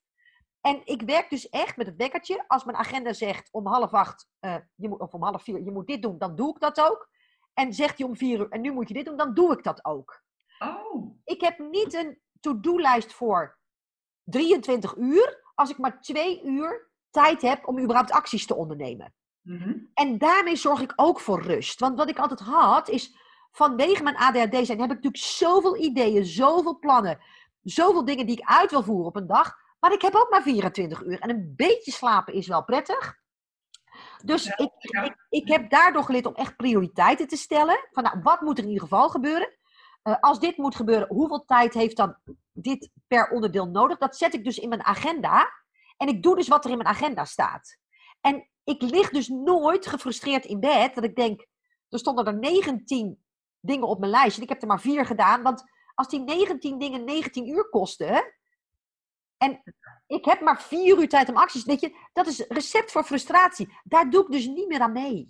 [0.66, 2.44] En ik werk dus echt met het wekkertje.
[2.48, 5.72] Als mijn agenda zegt om half acht, uh, je moet, of om half vier, je
[5.72, 7.10] moet dit doen, dan doe ik dat ook.
[7.54, 9.64] En zegt hij om vier uur, en nu moet je dit doen, dan doe ik
[9.64, 10.24] dat ook.
[10.60, 11.18] Oh.
[11.24, 13.58] Ik heb niet een to-do-lijst voor
[14.24, 19.14] 23 uur, als ik maar twee uur tijd heb om überhaupt acties te ondernemen.
[19.42, 19.90] Mm -hmm.
[19.94, 21.80] En daarmee zorg ik ook voor rust.
[21.80, 23.16] Want wat ik altijd had, is
[23.52, 27.20] vanwege mijn ADHD zijn, heb ik natuurlijk zoveel ideeën, zoveel plannen,
[27.62, 30.42] zoveel dingen die ik uit wil voeren op een dag maar ik heb ook maar
[30.42, 31.20] 24 uur.
[31.20, 33.24] En een beetje slapen is wel prettig.
[34.24, 37.88] Dus ik, ik, ik, heb daardoor geleerd om echt prioriteiten te stellen.
[37.92, 39.58] Van nou, wat moet er in ieder geval gebeuren?
[40.04, 42.18] Uh, als dit moet gebeuren, hoeveel tijd heeft dan
[42.54, 43.98] dit per onderdeel nodig?
[43.98, 45.52] Dat zet ik dus in mijn agenda.
[45.98, 47.78] En ik doe dus wat er in mijn agenda staat.
[48.22, 50.96] En ik lig dus nooit gefrustreerd in bed.
[50.96, 51.48] Dat ik denk,
[51.90, 53.24] er stonden er 19
[53.60, 54.38] dingen op mijn lijst.
[54.38, 55.44] En ik heb er maar vier gedaan.
[55.44, 55.64] Want
[55.96, 58.34] als die 19 dingen 19 uur kosten,
[59.38, 59.62] en
[60.08, 61.66] ik heb maar vier uur tijd om acties.
[61.66, 63.74] Weet je, dat is recept voor frustratie.
[63.84, 65.28] Daar doe ik dus niet meer aan mee.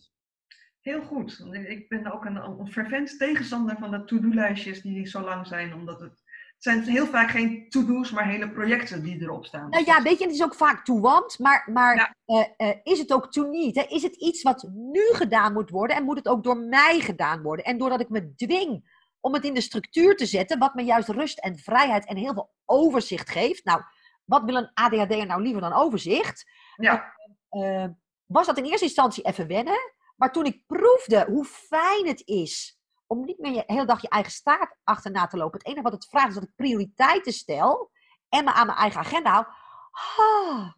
[0.81, 1.45] Heel goed.
[1.51, 5.73] Ik ben ook een, een fervent tegenstander van de to-do-lijstjes die zo lang zijn.
[5.73, 6.23] Omdat het, het
[6.57, 9.69] zijn heel vaak geen to-do's, maar hele projecten die erop staan.
[9.69, 11.39] Nou ja, weet je, het is ook vaak to want.
[11.39, 12.15] Maar, maar ja.
[12.25, 13.75] uh, uh, is het ook to need?
[13.75, 13.81] Hè?
[13.81, 15.95] Is het iets wat nu gedaan moet worden?
[15.95, 17.65] En moet het ook door mij gedaan worden?
[17.65, 21.09] En doordat ik me dwing om het in de structuur te zetten, wat me juist
[21.09, 23.65] rust en vrijheid en heel veel overzicht geeft.
[23.65, 23.81] Nou,
[24.25, 26.51] wat wil een ADHD'er nou liever dan overzicht?
[26.75, 27.13] Ja.
[27.51, 27.85] Uh,
[28.25, 29.93] was dat in eerste instantie even wennen.
[30.15, 34.09] Maar toen ik proefde hoe fijn het is om niet meer je hele dag je
[34.09, 35.57] eigen staart achterna te lopen.
[35.57, 37.91] Het enige wat het vraagt is dat ik prioriteiten stel
[38.29, 39.45] en me aan mijn eigen agenda hou.
[39.91, 40.73] Ah,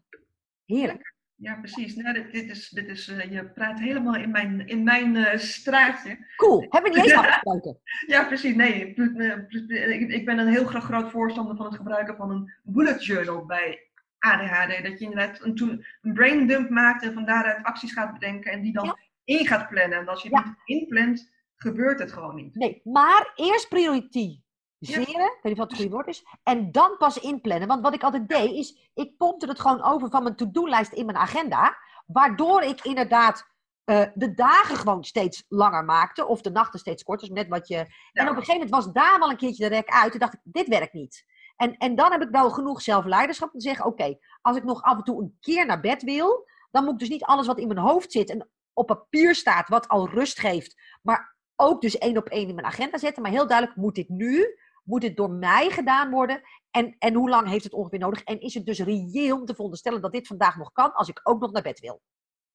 [0.65, 1.15] heerlijk.
[1.39, 1.95] Ja, precies.
[1.95, 5.37] Nou, dit, dit is, dit is, uh, je praat helemaal in mijn, in mijn uh,
[5.37, 6.17] straatje.
[6.35, 6.65] Cool.
[6.69, 7.79] Hebben we niet eens afgesproken.
[8.07, 8.55] ja, precies.
[8.55, 13.45] Nee, ik, ik ben een heel groot voorstander van het gebruiken van een bullet journal
[13.45, 13.87] bij
[14.19, 14.83] ADHD.
[14.83, 18.51] Dat je inderdaad een, toen een brain dump maakt en van daaruit acties gaat bedenken
[18.51, 18.97] en die dan ja.
[19.23, 19.97] in gaat plannen.
[19.97, 20.55] En als je het ja.
[20.65, 22.55] niet inplant, gebeurt het gewoon niet.
[22.55, 24.46] Nee, maar eerst prioriteit
[24.79, 25.25] Zeren, ja.
[25.25, 26.25] ik weet niet wat het goede woord is.
[26.43, 27.67] En dan pas inplannen.
[27.67, 31.05] Want wat ik altijd deed, is ik pompte het gewoon over van mijn to-do-lijst in
[31.05, 31.77] mijn agenda.
[32.05, 33.47] Waardoor ik inderdaad
[33.85, 36.25] uh, de dagen gewoon steeds langer maakte.
[36.25, 37.27] Of de nachten steeds korter.
[37.27, 37.75] Dus net wat je...
[37.75, 37.85] Ja.
[38.11, 40.11] En op een gegeven moment was daar wel een keertje de rek uit.
[40.11, 41.25] Toen dacht ik, dit werkt niet.
[41.55, 43.85] En, en dan heb ik wel genoeg zelfleiderschap om te zeggen...
[43.85, 46.47] Oké, okay, als ik nog af en toe een keer naar bed wil...
[46.71, 48.29] dan moet ik dus niet alles wat in mijn hoofd zit...
[48.29, 52.55] en op papier staat, wat al rust geeft, maar ook dus één op één in
[52.55, 53.21] mijn agenda zetten.
[53.21, 54.59] Maar heel duidelijk, moet dit nu?
[54.87, 56.41] Moet dit door mij gedaan worden?
[56.71, 58.23] En, en hoe lang heeft het ongeveer nodig?
[58.23, 61.19] En is het dus reëel om te veronderstellen dat dit vandaag nog kan, als ik
[61.23, 62.01] ook nog naar bed wil?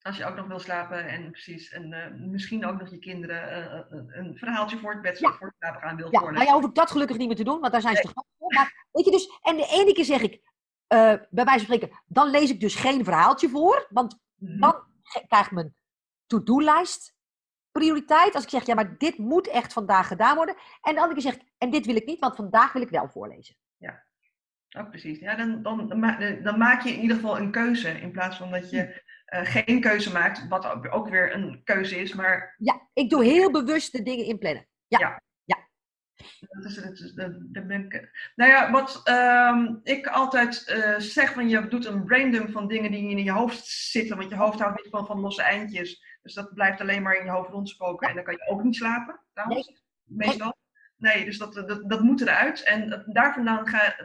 [0.02, 3.86] Als je ook nog wil slapen en precies, en uh, misschien ook nog je kinderen
[3.92, 5.32] uh, een verhaaltje voor het bed ja.
[5.32, 6.46] voor het slapen gaan wil ja, voorlezen.
[6.46, 8.52] Ja, hoef ik dat gelukkig niet meer te doen, want daar zijn ze toch voor.
[8.54, 12.02] Maar weet je dus, en de ene keer zeg ik, uh, bij wijze van spreken,
[12.06, 14.60] dan lees ik dus geen verhaaltje voor, want mm -hmm.
[14.60, 14.82] dan
[15.28, 15.74] krijgt mijn
[16.26, 17.14] to-do-lijst
[17.72, 18.34] prioriteit.
[18.34, 20.56] Als ik zeg, ja, maar dit moet echt vandaag gedaan worden.
[20.82, 23.08] En de andere keer ik, en dit wil ik niet, want vandaag wil ik wel
[23.08, 23.56] voorlezen.
[23.76, 24.04] Ja,
[24.70, 25.18] oh, precies.
[25.18, 25.88] Ja, dan, dan,
[26.42, 29.02] dan, maak je in ieder geval een keuze, in plaats van dat je
[29.34, 32.14] uh, geen keuze maakt, wat ook weer een keuze is.
[32.14, 32.54] Maar...
[32.58, 34.66] Ja, ik doe heel bewust de dingen inplannen.
[34.86, 34.98] Ja.
[34.98, 35.22] ja.
[36.48, 40.98] Dat is, dat is, dat, dat ben ik, nou ja, wat um, ik altijd uh,
[40.98, 44.36] zeg, van je doet een braindump van dingen die in je hoofd zitten, want je
[44.36, 46.18] hoofd houdt niet van, van losse eindjes.
[46.22, 48.76] Dus dat blijft alleen maar in je hoofd rondspoken en dan kan je ook niet
[48.76, 49.66] slapen, trouwens,
[50.04, 50.28] nee.
[50.28, 50.56] meestal.
[50.96, 52.62] Nee, dus dat, dat, dat moet eruit.
[52.62, 53.96] En daar vandaan ga,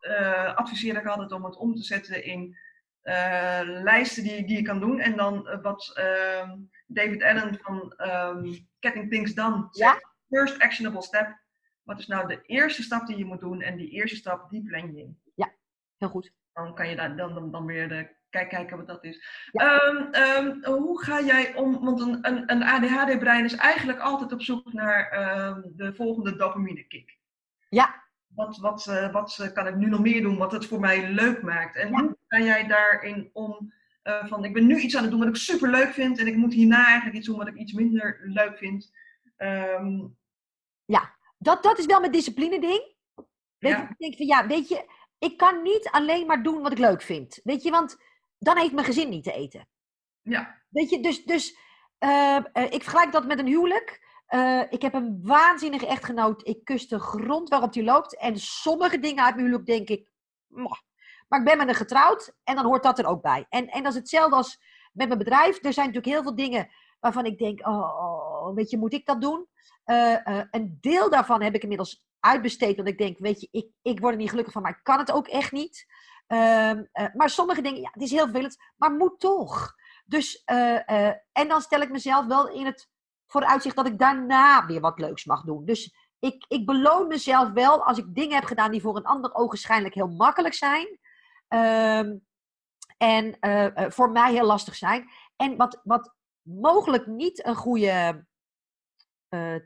[0.00, 2.56] uh, adviseer ik altijd om het om te zetten in
[3.02, 5.00] uh, lijsten die, die je kan doen.
[5.00, 6.52] En dan wat uh,
[6.86, 10.00] David Allen van um, Getting Things Done zegt.
[10.28, 10.38] Ja?
[10.38, 11.41] First actionable step.
[11.82, 13.62] Wat is nou de eerste stap die je moet doen?
[13.62, 15.18] En die eerste stap, die plan je in.
[15.34, 15.52] Ja,
[15.98, 16.32] heel goed.
[16.52, 19.48] Dan kan je dan, dan, dan weer de, kijk, kijken wat dat is.
[19.52, 19.82] Ja.
[19.82, 21.84] Um, um, hoe ga jij om?
[21.84, 25.10] Want een, een, een ADHD-brein is eigenlijk altijd op zoek naar
[25.76, 27.18] de volgende dopamine kick.
[27.68, 28.02] Ja,
[28.34, 31.42] wat, wat, uh, wat kan ik nu nog meer doen wat het voor mij leuk
[31.42, 31.76] maakt?
[31.76, 33.72] En hoe ga jij daarin om?
[34.04, 36.26] Uh, van ik ben nu iets aan het doen wat ik super leuk vind en
[36.26, 38.92] ik moet hierna eigenlijk iets doen wat ik iets minder leuk vind.
[39.36, 40.16] Um...
[40.84, 42.94] Ja, dat, dat is wel mijn discipline ding.
[43.58, 43.88] Ja.
[43.88, 47.02] Ik denk van ja, weet je, ik kan niet alleen maar doen wat ik leuk
[47.02, 47.40] vind.
[47.42, 47.96] Weet je, want
[48.38, 49.68] dan heeft mijn gezin niet te eten.
[50.22, 50.62] Ja.
[50.68, 51.58] Weet je, dus, dus
[51.98, 54.10] uh, ik vergelijk dat met een huwelijk.
[54.28, 56.46] Uh, ik heb een waanzinnige echtgenoot.
[56.46, 58.16] Ik kus de grond waarop hij loopt.
[58.16, 60.10] En sommige dingen uit mijn huwelijk denk ik...
[61.28, 63.46] Maar ik ben met hem getrouwd en dan hoort dat er ook bij.
[63.48, 64.60] En, en dat is hetzelfde als
[64.92, 65.64] met mijn bedrijf.
[65.64, 66.70] Er zijn natuurlijk heel veel dingen
[67.00, 67.66] waarvan ik denk...
[67.66, 69.48] Oh, weet je, moet ik dat doen?
[69.86, 72.76] Uh, uh, een deel daarvan heb ik inmiddels uitbesteed.
[72.76, 74.98] Want ik denk, weet je, ik, ik word er niet gelukkig van, maar ik kan
[74.98, 75.86] het ook echt niet.
[76.26, 79.74] Ehm, maar sommige dingen, ja, het is heel vervelend, maar moet toch.
[80.04, 82.88] Dus, en dan stel ik mezelf wel in het
[83.26, 85.64] vooruitzicht dat ik daarna weer wat leuks mag doen.
[85.64, 89.34] Dus ik, ik beloon mezelf wel als ik dingen heb gedaan die voor een ander
[89.34, 90.98] ogenschijnlijk heel makkelijk zijn.
[91.48, 92.26] Um,
[92.98, 93.36] en
[93.92, 95.10] voor mij heel lastig zijn.
[95.36, 98.24] En wat, wat mogelijk niet een goede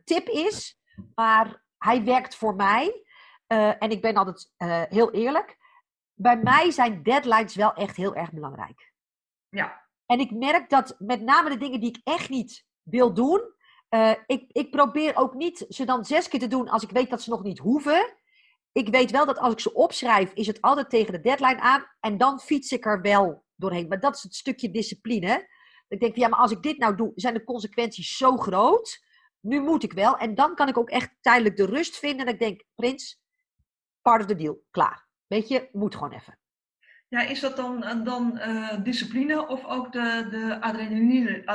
[0.04, 0.80] tip is,
[1.14, 3.04] maar hij werkt voor mij.
[3.46, 4.52] en ik ben altijd
[4.88, 5.56] heel eerlijk.
[6.14, 8.92] Bij mij zijn deadlines wel echt heel erg belangrijk.
[9.48, 9.84] Ja.
[10.06, 13.54] En ik merk dat met name de dingen die ik echt niet wil doen,
[14.26, 17.22] ik, ik probeer ook niet ze dan zes keer te doen als ik weet dat
[17.22, 18.14] ze nog niet hoeven.
[18.72, 21.84] Ik weet wel dat als ik ze opschrijf, is het altijd tegen de deadline aan.
[22.00, 23.88] En dan fiets ik er wel doorheen.
[23.88, 25.48] Maar dat is het stukje discipline.
[25.88, 29.04] Ik denk, ja, maar als ik dit nou doe, zijn de consequenties zo groot.
[29.46, 30.16] Nu moet ik wel.
[30.16, 32.26] En dan kan ik ook echt tijdelijk de rust vinden.
[32.26, 33.20] En ik denk, Prins,
[34.02, 35.06] part of the deal, klaar.
[35.26, 36.38] Weet je, moet gewoon even.
[37.08, 41.46] Ja, is dat dan, eh, dan uh, discipline of ook de, de adrenaline,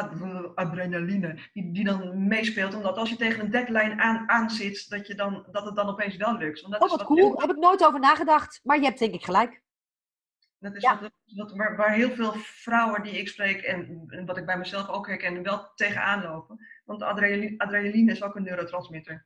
[0.55, 2.75] adrenaline die, die dan meespeelt?
[2.75, 5.89] Omdat als je tegen een deadline aan, aan zit, dat, je dan, dat het dan
[5.89, 6.61] opeens wel lukt.
[6.61, 7.31] Want dat oh, wat cool.
[7.31, 8.59] Daar heb ik nooit over nagedacht.
[8.63, 9.61] Maar je hebt denk ik gelijk.
[10.61, 10.99] Dat is ja.
[10.99, 14.57] wat, wat, waar, waar, heel veel vrouwen die ik spreek en, en, wat ik bij
[14.57, 16.67] mezelf ook herken, wel tegenaan lopen.
[16.97, 19.25] Want adrenaline, is ook een neurotransmitter.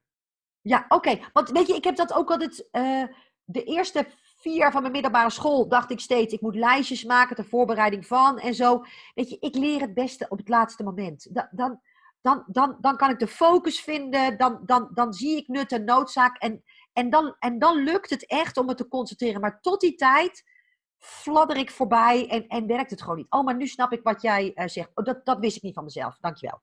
[0.62, 1.20] Ja, oké.
[1.34, 2.68] Want weet je, ik heb dat ook altijd...
[2.72, 3.04] Uh,
[3.48, 4.08] de eerste
[4.38, 8.08] vier jaar van mijn middelbare school dacht ik steeds, ik moet lijstjes maken ter voorbereiding
[8.08, 8.84] van en zo.
[9.14, 11.28] Weet je, ik leer het beste op het laatste moment.
[11.52, 11.80] Dan,
[12.22, 15.84] dan, dan, dan, kan ik de focus vinden, dan, dan, dan zie ik nut en
[15.84, 16.64] noodzaak en,
[16.94, 19.42] en, dan, en dan lukt het echt om me te concentreren.
[19.42, 20.44] Maar tot die tijd
[20.98, 23.30] fladder ik voorbij en, en werkt het gewoon niet.
[23.32, 24.90] Oh, maar nu snap ik wat jij uh, zegt.
[24.94, 26.18] Oh, dat, dat wist ik niet van mezelf.
[26.20, 26.62] Dankjewel.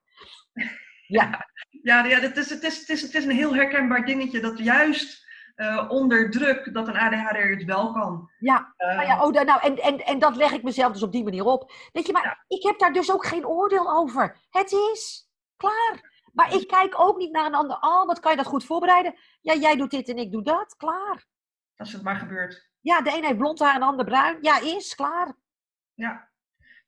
[1.07, 1.47] Ja,
[1.83, 4.59] ja, ja het, is, het, is, het, is, het is een heel herkenbaar dingetje dat
[4.59, 5.27] juist
[5.57, 8.31] uh, onder druk dat een ADHD het wel kan.
[8.39, 11.13] Ja, uh, nou, ja oh, nou en, en, en dat leg ik mezelf dus op
[11.13, 11.73] die manier op.
[11.93, 12.57] Weet je, maar ja.
[12.57, 14.39] ik heb daar dus ook geen oordeel over.
[14.51, 16.11] Het is klaar.
[16.33, 17.77] Maar ik kijk ook niet naar een ander.
[17.81, 19.15] Oh, wat kan je dat goed voorbereiden?
[19.41, 20.77] Ja, jij doet dit en ik doe dat.
[20.77, 21.27] Klaar.
[21.77, 22.71] Als het maar gebeurt.
[22.81, 24.39] Ja, de een heeft blond haar en de ander bruin.
[24.41, 25.35] Ja, is klaar.
[25.95, 26.31] Ja.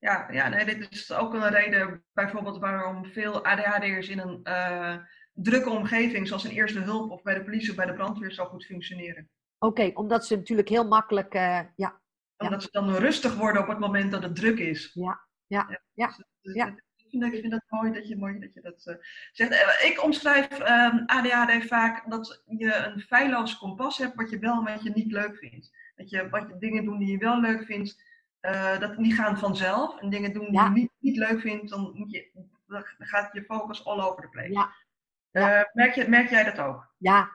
[0.05, 4.97] Ja, ja nee, dit is ook een reden bijvoorbeeld waarom veel ADHD'ers in een uh,
[5.33, 8.49] drukke omgeving, zoals een eerste hulp of bij de politie of bij de brandweer, zou
[8.49, 9.29] goed functioneren.
[9.59, 12.01] Oké, okay, omdat ze natuurlijk heel makkelijk, uh, ja.
[12.37, 12.67] Omdat ja.
[12.67, 14.91] ze dan rustig worden op het moment dat het druk is.
[14.95, 15.81] Ja, ja, ja.
[15.93, 16.17] ja.
[16.41, 16.65] Dus, ja.
[17.11, 18.95] dat, ik vind dat mooi dat je, mooi dat, je dat uh,
[19.33, 19.83] zegt.
[19.85, 24.59] Ik omschrijf um, ehm, ADHD vaak dat je een feilloos kompas hebt wat je wel
[24.59, 25.71] en wat je niet leuk vindt.
[25.97, 28.13] Dat je, wat je dingen doen die je wel leuk vindt,
[28.45, 30.01] uh, dat, die gaan vanzelf.
[30.01, 32.31] En dingen doen die je niet, niet leuk vindt, dan, moet je,
[32.67, 34.53] dan gaat je focus all over the place.
[34.53, 34.75] Ja.
[35.33, 36.93] Uh, merk, je, merk jij dat ook?
[36.99, 37.31] Ja,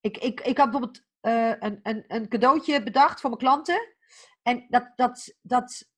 [0.00, 3.96] ik, ik, ik had bijvoorbeeld een, een, een cadeautje bedacht voor mijn klanten.
[4.42, 5.88] En dat, dat, dat,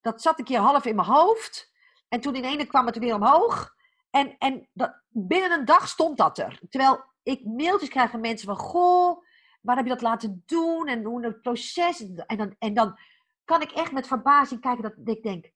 [0.00, 1.72] dat zat een keer half in mijn hoofd.
[2.08, 3.74] En toen in ene kwam het weer omhoog.
[4.10, 6.60] En, en dat, binnen een dag stond dat er.
[6.68, 8.56] Terwijl ik mailtjes krijg van mensen van...
[8.56, 9.24] Goh,
[9.60, 10.88] waar heb je dat laten doen?
[10.88, 12.00] En hoe het proces...
[12.26, 12.98] En dan, en dan
[13.44, 15.52] kan ik echt met verbazing kijken dat ik denk...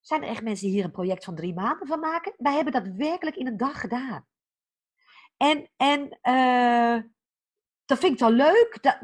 [0.00, 2.34] Zijn er echt mensen hier een project van drie maanden van maken?
[2.36, 4.26] Wij hebben dat werkelijk in een dag gedaan.
[5.36, 7.02] En, en uh,
[7.84, 8.78] dat vind ik wel leuk.
[8.80, 8.98] Dat,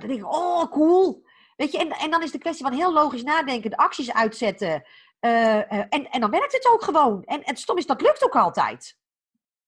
[0.00, 1.24] denk ik, oh, cool.
[1.56, 4.84] Weet je, en, en dan is de kwestie van heel logisch nadenken, de acties uitzetten.
[5.20, 7.24] Uh, uh, en, en dan werkt het ook gewoon.
[7.24, 8.96] En, en stom is, dat lukt ook altijd.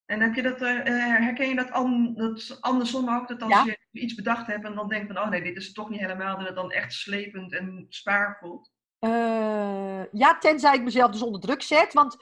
[0.05, 0.83] En heb je dat, uh,
[1.19, 3.27] herken je dat, an, dat andersom ook?
[3.27, 5.89] Dat als je iets bedacht hebt en dan denkt van, oh nee, dit is toch
[5.89, 8.73] niet helemaal, dat het dan echt slepend en zwaar voelt?
[10.11, 11.93] ja, tenzij ik mezelf dus onder druk zet.
[11.93, 12.17] Want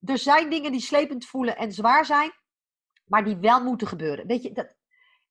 [0.00, 2.32] er zijn dingen die slepend voelen en zwaar zijn,
[3.04, 4.26] maar die wel moeten gebeuren.
[4.26, 4.74] Weet je, dat,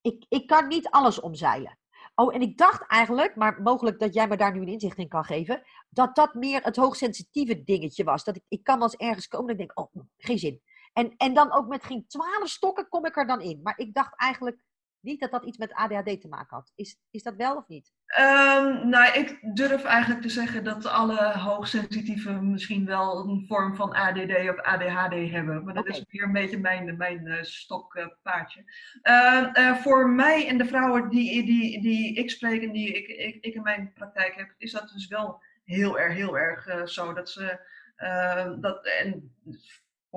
[0.01, 1.77] ik, ik kan niet alles omzeilen.
[2.15, 5.07] Oh, en ik dacht eigenlijk, maar mogelijk dat jij me daar nu een inzicht in
[5.07, 8.23] kan geven, dat dat meer het hoogsensitieve dingetje was.
[8.23, 10.61] Dat ik, ik kan wel eens ergens komen en ik denk, oh, geen zin.
[10.95, 13.59] En, en dan ook met geen twaalf stokken kom ik er dan in.
[13.63, 14.57] Maar ik dacht eigenlijk
[14.99, 16.71] niet dat dat iets met ADHD te maken had.
[16.75, 17.93] Is, is dat wel of niet?
[18.19, 23.93] Um, nou, ik durf eigenlijk te zeggen dat alle hoogsensitieven misschien wel een vorm van
[23.93, 25.63] ADD of ADHD hebben.
[25.63, 28.63] Maar dat is weer een beetje mijn, mijn uh, stokpaardje.
[29.03, 33.43] Uh, voor mij en de vrouwen die, die, die ik spreek en die ik, ik,
[33.43, 37.13] ik in mijn praktijk heb, is dat dus wel heel erg, heel erg uh, zo.
[37.13, 37.59] Dat ze,
[37.95, 39.35] ehm, dat, en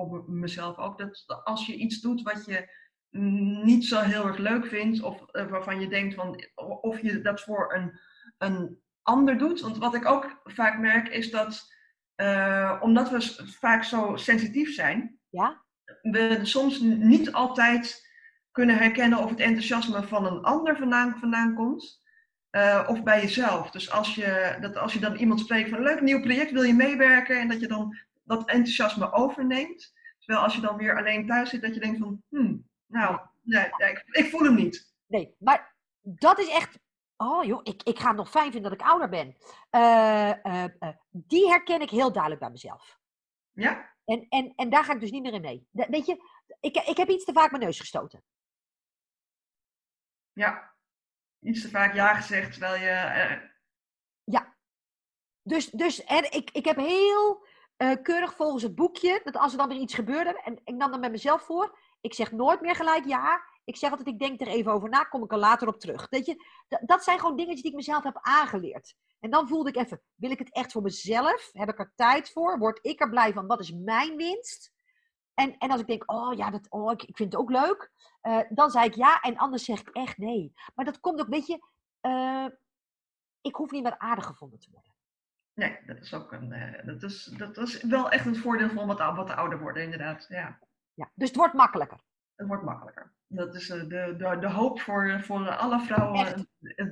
[0.07, 2.69] voor mezelf ook, dat als je iets doet wat je
[3.63, 6.43] niet zo heel erg leuk vindt, of uh, waarvan je denkt van,
[6.81, 7.99] of je dat voor een,
[8.37, 9.61] een ander doet.
[9.61, 11.73] Want wat ik ook vaak merk is dat,
[12.15, 13.21] uh, omdat we
[13.59, 15.63] vaak zo sensitief zijn, ja?
[16.01, 18.07] we soms niet altijd
[18.51, 22.07] kunnen herkennen of het enthousiasme van een ander vandaan, vandaan komt.
[22.51, 23.71] Uh, of bij jezelf.
[23.71, 26.63] Dus als je, dat als je dan iemand spreekt van een leuk nieuw project, wil
[26.63, 27.97] je meewerken en dat je dan
[28.29, 29.93] dat enthousiasme overneemt.
[30.17, 33.65] Terwijl als je dan weer alleen thuis zit, dat je denkt van, hmm, nou, nee,
[33.65, 34.93] ik, ik, voel hem niet.
[35.05, 36.79] Nee, maar dat is echt.
[37.17, 39.37] Oh joh, ik, ik ga het nog fijn vinden dat ik ouder ben.
[39.71, 42.99] Uh, uh, uh, die herken ik heel duidelijk bij mezelf.
[43.51, 43.95] Ja.
[44.05, 45.67] En, en, en daar ga ik dus niet meer in mee.
[45.71, 46.17] weet je,
[46.59, 48.23] ik, ik heb iets te vaak mijn neus gestoten.
[50.33, 50.75] Ja.
[51.39, 53.49] Iets te vaak ja gezegd, terwijl je.
[54.23, 54.55] Ja.
[55.41, 57.47] Dus, dus en ik, ik heb heel
[58.01, 60.99] keurig volgens het boekje, dat als er dan weer iets gebeurde, en ik nam dan
[60.99, 63.43] met mezelf voor, ik zeg nooit meer gelijk ja.
[63.63, 66.09] Ik zeg altijd, ik denk er even over na, kom ik er later op terug.
[66.09, 66.45] Weet je,
[66.81, 68.95] dat zijn gewoon dingetjes die ik mezelf heb aangeleerd.
[69.19, 71.49] En dan voelde ik even, wil ik het echt voor mezelf?
[71.51, 72.57] Heb ik er tijd voor?
[72.57, 73.47] Word ik er blij van?
[73.47, 74.71] Wat is mijn winst?
[75.33, 77.91] En, en als ik denk, oh ja, dat, oh, ik, ik vind het ook leuk.
[78.21, 80.53] Uh, dan zei ik ja en anders zeg ik echt nee.
[80.75, 81.65] Maar dat komt ook, weet je,
[82.01, 82.47] uh,
[83.41, 84.88] ik hoef niet meer aardig gevonden te worden.
[85.59, 88.87] Nee, dat is ook een, uh, dat, is, dat is wel echt een voordeel van
[88.87, 90.25] wat, wat ouder worden, inderdaad.
[90.29, 90.59] Ja
[90.99, 91.11] ja.
[91.15, 91.99] Dus het wordt makkelijker.
[92.35, 93.13] Het wordt makkelijker.
[93.27, 96.47] Dat is eh, de, de, de hoop voor, voor alle vrouwen.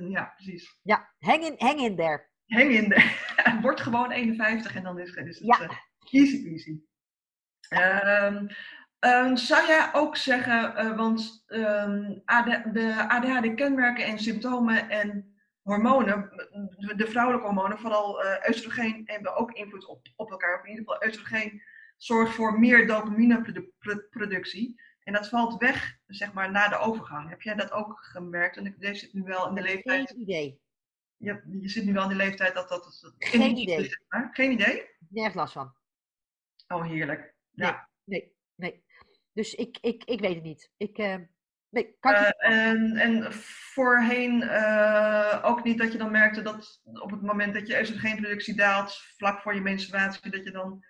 [0.08, 0.80] Ja, precies.
[0.82, 2.28] Ja, hang in, hang in there.
[2.46, 3.60] Hang in there.
[3.62, 5.62] Word gewoon 51 en dan is, is het ja.
[5.62, 5.70] uh,
[6.10, 6.80] easy peasy.
[7.68, 8.48] Um,
[9.00, 15.37] um, zou jij ook zeggen, uh, want um, AD, de ADHD-kenmerken en symptomen en
[15.68, 16.30] hormonen,
[16.96, 20.58] de vrouwelijke hormonen, vooral uh, oestrogeen, hebben ook invloed op, op elkaar.
[20.58, 21.62] Of in ieder geval oestrogeen
[21.96, 24.80] zorgt voor meer dopamineproductie.
[25.02, 27.28] En dat valt weg, zeg maar, na de overgang.
[27.28, 28.56] Heb jij dat ook gemerkt?
[28.56, 30.08] En ik zit nu wel in de leeftijd.
[30.08, 30.60] Geen idee.
[31.16, 32.98] Je, je zit nu wel in de leeftijd dat dat.
[33.00, 33.78] dat Geen idee.
[33.78, 34.88] Is, Geen idee?
[35.08, 35.74] Nergens last van.
[36.68, 37.34] Oh, heerlijk.
[37.50, 37.88] Ja.
[38.04, 38.84] Nee, nee, nee.
[39.32, 40.70] Dus ik, ik, ik weet het niet.
[40.76, 40.98] Ik.
[40.98, 41.16] Uh,
[41.70, 43.32] nee, kan uh, en, en
[43.72, 48.54] voorheen uh, ook niet dat je dan merkte dat op het moment dat je oestrogeenproductie
[48.54, 50.84] daalt, vlak voor je menstruatie, dat je dan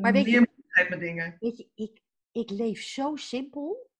[0.00, 0.48] maar weet je,
[0.88, 1.36] met dingen.
[1.40, 3.90] Weet je, ik, ik leef zo simpel.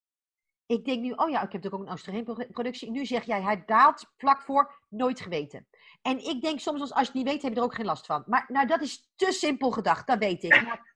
[0.66, 2.90] Ik denk nu, oh ja, ik heb natuurlijk ook een oestrogeenproductie.
[2.90, 5.66] Nu zeg jij, hij daalt vlak voor, nooit geweten.
[6.02, 7.86] En ik denk soms, als, als je het niet weet, heb je er ook geen
[7.86, 8.22] last van.
[8.26, 10.62] Maar nou, dat is te simpel gedacht, dat weet ik.
[10.62, 10.89] Maar,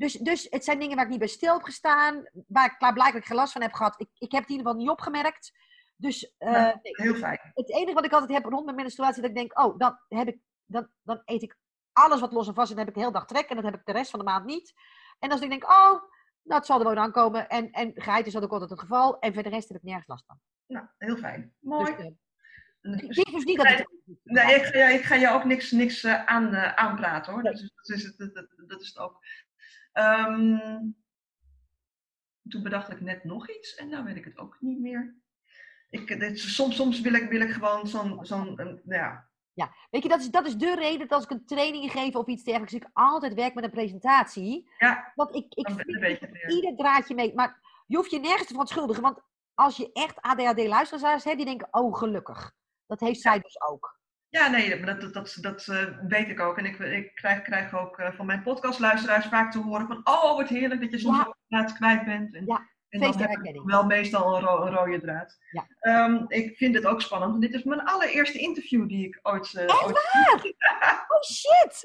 [0.00, 3.22] dus, dus het zijn dingen waar ik niet bij stil heb gestaan, waar ik blijkbaar
[3.22, 4.00] geen last van heb gehad.
[4.00, 5.52] Ik, ik heb het in ieder geval niet opgemerkt.
[5.96, 7.40] Dus uh, heel fijn.
[7.54, 10.28] Het enige wat ik altijd heb rond mijn menstruatie, dat ik denk, oh, dan, heb
[10.28, 11.56] ik, dan, dan eet ik
[11.92, 13.64] alles wat los en vast is, dan heb ik de hele dag trek en dat
[13.64, 14.72] heb ik de rest van de maand niet.
[15.18, 16.02] En als ik denk, oh,
[16.42, 17.48] dat zal er wel aankomen.
[17.48, 19.18] En, en geheid is dat ook altijd het geval.
[19.18, 20.40] En voor de rest heb ik nergens last van.
[20.66, 21.54] Nou, heel fijn.
[21.58, 21.96] Mooi.
[21.96, 22.12] Dus,
[22.80, 23.90] En ik dus- denk dus niet dat het...
[24.22, 27.42] Nee, ik ga, je- ik ga je ook niks, niks eh, aan, eh, aanpraten hoor.
[27.42, 29.18] Dat is, dat, is dat, dat- dat is het ook.
[29.92, 30.80] Ehm,
[32.48, 35.18] toen bedacht ik net nog iets en nou weet ik het ook niet meer.
[35.90, 40.02] Ik, dit, soms, soms wil ik, wil ik gewoon zo'n, zo'n nou ja, Ja, weet
[40.02, 42.44] je, dat is, dat is de reden dat als ik een training geef of iets
[42.44, 44.68] dergelijks, ik altijd werk met een presentatie.
[44.78, 47.34] ja, Want ik, ik vind het ieder draadje mee.
[47.34, 49.02] Maar je hoeft je nergens te verontschuldigen.
[49.02, 49.20] Want
[49.54, 52.52] als je echt ADHD-luisteraars hebt, die denken, oh gelukkig.
[52.86, 53.99] Dat heeft zij dus ook.
[54.30, 56.58] Ja, nee, dat, dat, dat, dat eh, weet ik ook.
[56.58, 60.00] En ik, ik krijg, krijg ook eh, van mijn podcastluisteraars vaak te horen van...
[60.04, 61.36] Oh, wat heerlijk dat je soms Ja.
[61.48, 62.34] draad kwijt bent.
[62.34, 65.38] En, Ja, en dan heb ik wel meestal een, ro- een rode draad.
[65.50, 65.66] Ja.
[65.80, 67.40] Ehm, ik vind het ook spannend.
[67.40, 69.54] Dit is mijn allereerste interview die ik ooit...
[69.54, 69.96] Echt ooit
[71.08, 71.82] Oh shit!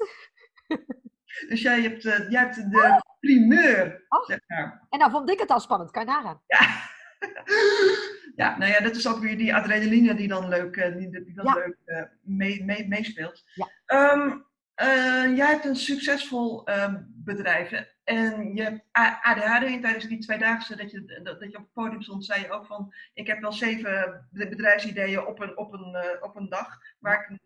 [1.48, 4.24] dus jij hebt, jij hebt de primeur, Oh.
[4.24, 4.86] zeg maar.
[4.90, 6.42] En nou vond ik het al spannend, kan je nagaan.
[6.46, 6.94] Ja.
[8.42, 11.34] ja, nou ja, dat is ook weer die adrenaline die dan leuk, eh, die, die
[11.34, 11.54] dan Ja.
[11.54, 13.44] leuk mee, mee, meespeelt.
[13.54, 13.68] Ja.
[13.86, 14.36] Ehm,
[14.74, 17.72] eh, jij hebt een succesvol ehm, bedrijf
[18.04, 18.80] en je hebt
[19.22, 22.40] ADHD en tijdens die tweedaagse dat je, dat, dat je op het podium stond, zei
[22.42, 26.48] je ook van ik heb wel zeven be- bedrijfsideeën op een, op een, op een
[26.48, 27.38] dag, maar ik,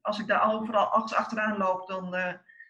[0.00, 2.10] als ik daar overal achter- achteraan loop, dan,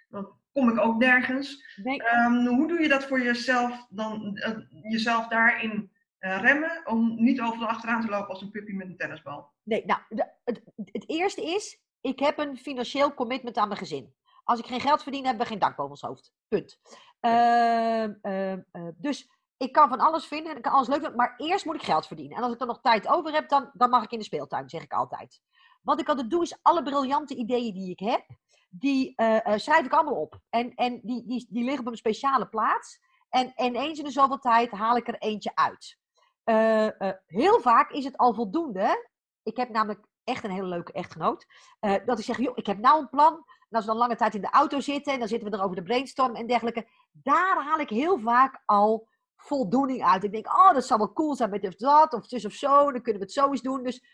[0.09, 1.65] dan kom ik ook nergens.
[1.83, 4.39] Nee, Ehm, hoe doe je dat voor jezelf dan,
[4.83, 5.91] jezelf daarin
[6.25, 9.53] eh, remmen om niet overal achteraan te lopen als een puppy met een tennisbal?
[9.63, 14.15] nee nou, de- het, het eerste is, ik heb een financieel commitment aan mijn gezin.
[14.45, 16.33] Als ik geen geld verdien, hebben we geen dak boven ons hoofd.
[16.49, 16.81] Punt.
[17.21, 21.17] Ehm, ehm, eh, dus ik kan van alles vinden en ik kan alles leuk vinden,
[21.17, 22.37] maar eerst moet ik geld verdienen.
[22.37, 24.69] En als ik dan nog tijd over heb, dan, dan mag ik in de speeltuin,
[24.69, 25.41] zeg ik altijd.
[25.83, 28.27] Wat ik altijd doe, is alle briljante ideeën die ik heb,
[28.69, 30.39] die eh, schrijf ik allemaal op.
[30.51, 33.01] En, en die, die, die liggen op een speciale plaats.
[33.29, 35.99] En, en eens in de zoveel tijd haal ik er eentje uit.
[36.45, 39.09] Eh, eh, heel vaak is het al voldoende.
[39.43, 41.47] Ik heb namelijk echt een hele leuke echtgenoot.
[41.81, 43.33] eh, dat ik zeg, joh, ik heb nou een plan.
[43.35, 45.63] En als we dan lange tijd in de auto zitten en dan zitten we er
[45.63, 46.89] over de brainstorm en dergelijke.
[47.13, 50.25] Daar haal ik heel vaak al voldoening uit.
[50.25, 52.93] Ik denk, oh, dat zou wel cool zijn met of dat, of zus of zo.
[52.93, 53.83] Dan kunnen we het zo eens doen.
[53.83, 54.05] Dus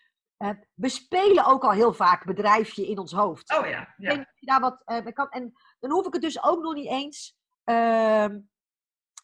[0.75, 3.59] we spelen ook al heel vaak bedrijfje in ons hoofd.
[3.59, 4.13] Oh ja, ja.
[4.13, 5.31] je daar wat kan.
[5.31, 8.39] En dan hoef ik het dus ook nog niet eens ehm,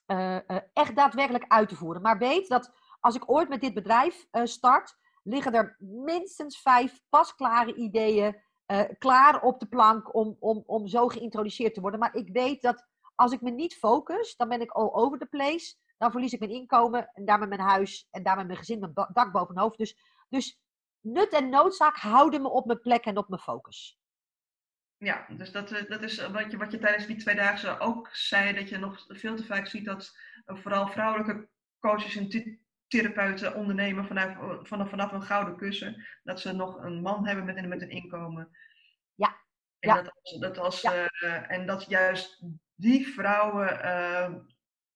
[0.06, 2.02] eh, eh, echt daadwerkelijk uit te voeren.
[2.02, 2.72] Maar weet dat
[3.06, 8.80] als ik ooit met dit bedrijf eh, start, liggen er minstens vijf pasklare ideeën eh,
[8.98, 12.00] klaar op de plank om, om, om zo geïntroduceerd te worden.
[12.00, 15.26] Maar ik weet dat als ik me niet focus, dan ben ik all over the
[15.26, 15.76] place.
[15.98, 19.32] Dan verlies ik mijn inkomen en daarmee mijn huis en daarmee mijn gezin, mijn dak
[19.32, 19.78] boven mijn hoofd.
[19.78, 19.98] Dus,
[20.28, 20.60] dus
[21.00, 23.98] nut en noodzaak houden me op mijn plek en op mijn focus.
[24.96, 28.54] Ja, dus dat, eh, dat is wat je, wat je tijdens die tweedaagse ook zei,
[28.54, 31.48] dat je nog veel te vaak ziet dat vooral vrouwelijke
[31.78, 32.28] coaches en
[32.88, 34.36] therapeuten ondernemen vanaf,
[34.68, 37.90] vanaf, vanaf een gouden kussen, dat ze nog een man hebben met een, met een
[37.90, 38.56] inkomen.
[39.14, 39.36] Ja,
[39.78, 39.94] En, ja.
[40.02, 41.06] Dat, als- dat als, Ja.
[41.06, 42.42] eh, en dat juist
[42.74, 44.34] die vrouwen eh,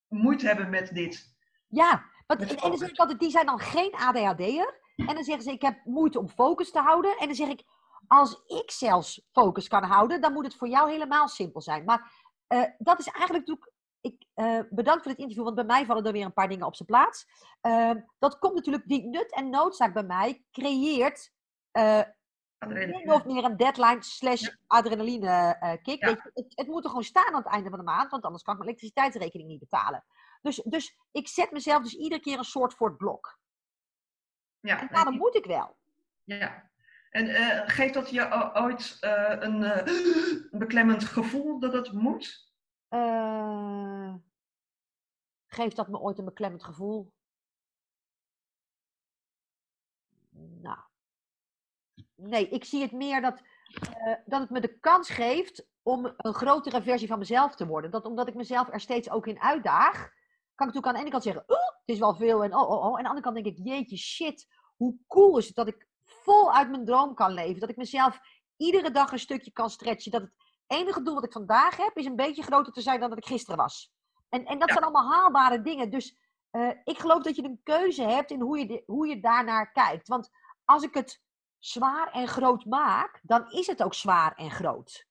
[0.09, 1.36] moeite hebben met dit.
[1.68, 4.78] Ja, want, en, en dan zeg ik altijd, die zijn dan geen ADHD'er.
[4.97, 7.16] En dan zeggen ze, ik heb moeite om focus te houden.
[7.18, 7.62] En dan zeg ik,
[8.07, 11.84] als ik zelfs focus kan houden, dan moet het voor jou helemaal simpel zijn.
[11.84, 12.12] Maar
[12.47, 13.69] eh, dat is eigenlijk natuurlijk,
[14.01, 16.66] ik eh, bedankt voor dit interview, want bij mij vallen er weer een paar dingen
[16.66, 17.26] op zijn plaats.
[17.61, 21.32] Ehm, dat komt natuurlijk, die nut en noodzaak bij mij creëert
[21.72, 22.98] Adrenaline.
[22.98, 26.05] min of meer een deadline slash adrenaline eh, kick.
[26.05, 26.09] Ja.
[26.09, 28.42] Je, het, het moet er gewoon staan aan het einde van de maand, want anders
[28.42, 30.05] kan ik mijn elektriciteitsrekening niet betalen.
[30.42, 33.38] Dus, dus ik zet mezelf dus iedere keer een soort voor het blok.
[34.61, 35.76] Ja, En daarom moet ik wel.
[36.24, 36.70] Ja.
[37.11, 37.26] En
[37.68, 38.96] geeft dat je ooit
[39.40, 39.86] een eh,
[40.51, 42.53] beklemmend gevoel dat het moet?
[45.53, 47.12] Geeft dat me ooit een beklemmend gevoel?
[50.61, 50.78] Nou.
[52.14, 53.40] Nee, ik zie het meer dat,
[53.72, 57.90] eh, dat het me de kans geeft om een grotere versie van mezelf te worden.
[57.90, 59.94] Dat omdat ik mezelf er steeds ook in uitdaag,
[60.55, 62.70] kan ik natuurlijk aan de ene kant zeggen, "Oeh, het is wel veel en oh,
[62.70, 62.84] oh, oh.
[62.84, 65.88] En aan de andere kant denk ik, jeetje, shit, hoe cool is het dat ik
[66.05, 67.61] vol uit mijn droom kan leven.
[67.61, 68.20] Dat ik mezelf
[68.57, 70.12] iedere dag een stukje kan stretchen.
[70.12, 70.32] Dat het
[70.66, 73.26] enige doel wat ik vandaag heb, is een beetje groter te zijn dan dat ik
[73.26, 73.92] gisteren was.
[74.30, 74.74] En, en dat Ja.
[74.74, 75.90] zijn allemaal haalbare dingen.
[75.90, 76.18] Dus
[76.50, 80.08] eh, ik geloof dat je een keuze hebt in hoe je, hoe je daarnaar kijkt.
[80.08, 80.30] Want
[80.64, 81.22] als ik het
[81.58, 85.06] zwaar en groot maak, dan is het ook zwaar en groot.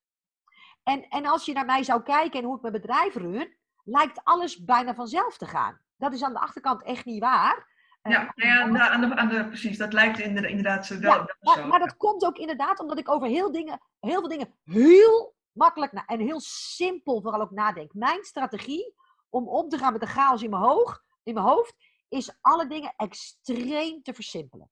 [0.84, 4.24] En, en als je naar mij zou kijken en hoe ik mijn bedrijf run, lijkt
[4.24, 5.80] alles bijna vanzelf te gaan.
[5.98, 7.68] Dat is aan de achterkant echt niet waar.
[8.04, 9.78] Ja, nou ja aan de, aan de, aan de, precies.
[9.78, 11.00] Dat lijkt inderdaad, zo.
[11.00, 11.68] wel- Ja, wel maar, zo.
[11.70, 15.92] maar dat komt ook inderdaad omdat ik over heel, dingen, heel veel dingen heel makkelijk
[15.92, 17.94] na- en heel simpel vooral ook nadenk.
[17.94, 18.96] Mijn strategie
[19.30, 21.76] om om te gaan met de chaos in mijn, hoog, in mijn hoofd
[22.08, 24.72] is alle dingen extreem te versimpelen.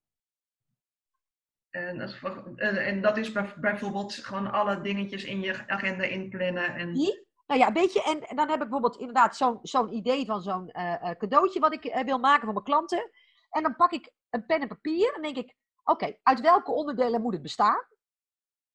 [1.70, 6.04] En, dat is voor- en- dat is bij- bijvoorbeeld gewoon alle dingetjes in je agenda
[6.04, 6.74] inplannen.
[6.74, 7.26] En, Zie?
[7.46, 10.42] Nou ja, weet je, en, en dan heb ik bijvoorbeeld inderdaad zo'n zo'n idee van
[10.42, 13.10] zo'n eh, eh, cadeautje wat ik eh, wil maken voor mijn klanten.
[13.50, 15.54] En dan pak ik een pen en papier en denk ik,
[15.84, 17.86] oké, uit welke onderdelen moet het bestaan?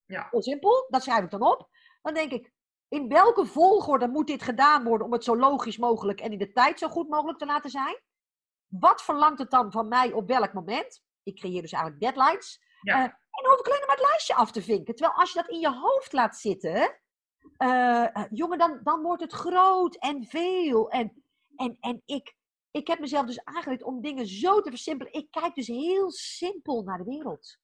[0.06, 0.28] Ja.
[0.32, 1.70] Heel simpel, dat schrijf ik dan op.
[2.02, 2.53] Dan denk ik,
[2.94, 6.52] in welke volgorde moet dit gedaan worden om het zo logisch mogelijk en in de
[6.52, 8.02] tijd zo goed mogelijk te laten zijn?
[8.68, 11.04] Wat verlangt het dan van mij op welk moment?
[11.24, 12.62] Ik creëer dus eigenlijk deadlines.
[12.82, 12.96] Ja.
[12.96, 14.96] Eh, en hoef ik alleen maar het lijstje af te vinken.
[14.96, 17.00] Terwijl als je dat in je hoofd laat zitten,
[17.58, 20.90] eh, eh, jongen, dan, dan wordt het groot en veel.
[20.90, 21.24] En,
[21.56, 22.36] en, en ik,
[22.72, 25.14] ik heb mezelf dus aangeleerd om dingen zo te versimpelen.
[25.14, 27.58] Ik kijk dus heel simpel naar de wereld.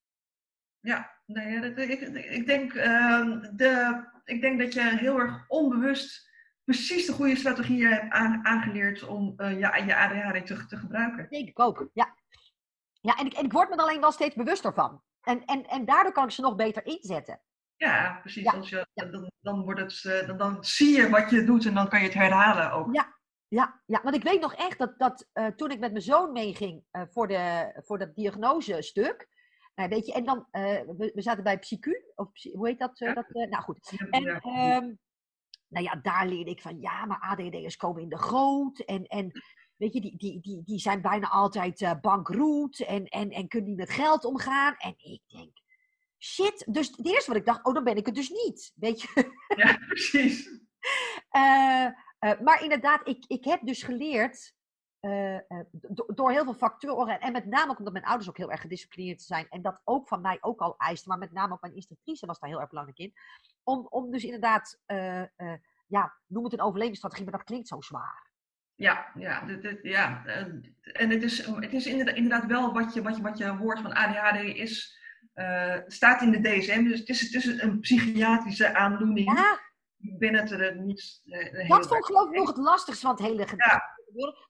[0.81, 6.29] Ja, nee, dat, ik, ik, denk, ehm, de, ik denk dat je heel erg onbewust
[6.63, 11.27] precies de goede strategieën hebt aan- aangeleerd om eh, je, je ADHD te, te gebruiken.
[11.29, 12.15] Denk ik ook, ja.
[13.01, 15.03] Ja, en ik, en ik word me er alleen wel steeds bewuster van.
[15.21, 17.41] En, en, en daardoor kan ik ze nog beter inzetten.
[17.75, 18.43] Ja, precies.
[18.43, 19.05] Ja, Als je, ja.
[19.05, 21.99] dan, dan, wordt het, eh, dan, dan zie je wat je doet en dan kan
[21.99, 22.93] je het herhalen ook.
[22.95, 23.17] Ja.
[23.47, 26.31] Ja, ja, want ik weet nog echt dat, dat eh, toen ik met mijn zoon
[26.31, 29.27] meeging eh, voor, de, voor dat diagnosestuk.
[29.79, 32.99] Nou, weet je, en dan, eh, we, we zaten bij PsyQ, of hoe heet dat?
[33.01, 33.13] eh, Ja.
[33.13, 33.91] dat eh, nou goed.
[34.09, 34.93] En ehm,
[35.67, 38.79] nou ja, daar leerde ik van, ja, maar ADD'ers komen in de goot.
[38.79, 39.31] En, en
[39.75, 43.69] weet je, die, die, die, die zijn bijna altijd eh bankroet en, en, en kunnen
[43.69, 44.75] niet met geld omgaan.
[44.77, 45.57] En ik denk,
[46.17, 46.65] shit.
[46.73, 48.71] Dus het eerste wat ik dacht, oh, dan ben ik het dus niet.
[48.75, 49.31] Weet je?
[49.55, 50.49] Ja, precies.
[52.43, 54.53] Maar inderdaad, ik, ik heb dus geleerd,
[54.99, 55.41] eh, eh,
[55.71, 58.61] do- door heel veel factoren, en met name ook omdat mijn ouders ook heel erg
[58.61, 61.75] gedisciplineerd zijn, en dat ook van mij ook al eisten, maar met name ook mijn
[61.75, 63.13] instructrice was daar heel erg belangrijk in,
[63.63, 65.23] om, om dus inderdaad, eh,
[65.87, 68.27] ja, noem het een overlevingsstrategie, maar dat klinkt zo zwaar.
[68.75, 70.25] Ja, ja, dit, dit- ja.
[70.25, 73.79] en het is, het is inderdaad, inderdaad wel wat je, wat, je, wat je hoort
[73.79, 74.97] van ADHD is,
[75.87, 79.37] staat in de DSM, dus het is, het is een psychiatrische aandoening.
[79.37, 79.59] Ja,
[80.01, 81.21] Ik ben het er niet
[81.67, 83.45] dat vond ik geloof ik nog het lastigste van het hele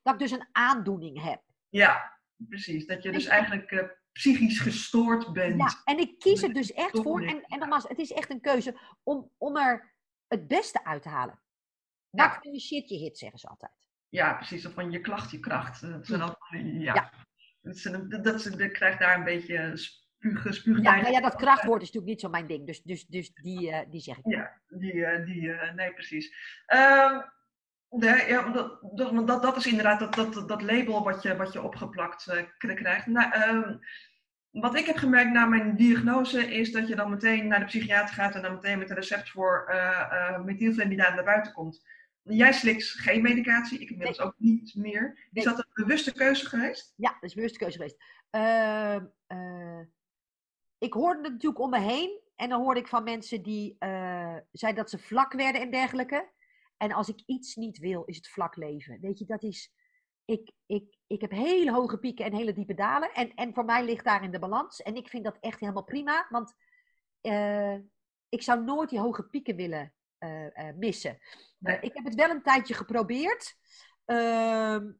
[0.03, 1.41] dat ik dus een aandoening heb.
[1.69, 2.85] Ja, precies.
[2.85, 5.61] Dat je dus eigenlijk eh, psychisch gestoord bent.
[5.61, 7.21] Ja, en ik kies er dus echt voor.
[7.21, 9.93] En, en nogmaals, het is echt een keuze om, om er
[10.27, 11.41] het beste uit te halen.
[12.09, 12.51] Knock Ja.
[12.51, 13.87] je shit je hit, zeggen ze altijd.
[14.09, 14.65] Ja, precies.
[14.65, 15.81] Of van je klacht, je kracht.
[15.81, 16.93] Dat zijn ook, ja.
[16.93, 17.13] Ja.
[17.61, 19.71] Dat, is dat, dat, dat krijgt daar een beetje
[20.19, 22.65] spuug, Ja, nou ja, dat krachtwoord is natuurlijk niet zo mijn ding.
[22.65, 24.25] Dus, dus, dus die, eh, die zeg ik.
[24.25, 26.35] Ja, die, eh, die eh, nee, precies.
[27.89, 31.61] Nee, ja, dat, dat, dat, is inderdaad dat, dat, dat label wat je, wat je
[31.61, 33.05] opgeplakt eh, krijgt.
[33.05, 33.77] Nou, ehm,
[34.51, 38.15] wat ik heb gemerkt na mijn diagnose is dat je dan meteen naar de psychiater
[38.15, 41.83] gaat en dan meteen met een recept voor eh uh, methylfenidaat naar buiten komt.
[42.21, 45.13] Jij slikt geen medicatie, ik inmiddels ook niet meer.
[45.31, 45.43] Is Nee.
[45.43, 46.93] dat een bewuste keuze geweest?
[46.95, 47.97] Ja, dat is een bewuste keuze geweest.
[48.29, 49.81] Ehm, eh,
[50.77, 52.19] ik hoorde het natuurlijk om me heen.
[52.35, 56.29] En dan hoorde ik van mensen die eh, zeiden dat ze vlak werden en dergelijke.
[56.79, 58.99] En als ik iets niet wil, is het vlak leven.
[58.99, 59.73] Weet je, dat is.
[60.25, 63.13] Ik, ik, ik heb hele hoge pieken en hele diepe dalen.
[63.13, 64.81] En, en voor mij ligt daarin de balans.
[64.81, 66.27] En ik vind dat echt helemaal prima.
[66.29, 66.53] Want
[67.21, 67.77] eh,
[68.29, 71.19] ik zou nooit die hoge pieken willen eh, eh, missen.
[71.57, 71.79] Nee.
[71.79, 73.57] Ik heb het wel een tijdje geprobeerd.
[74.05, 74.91] Ehm,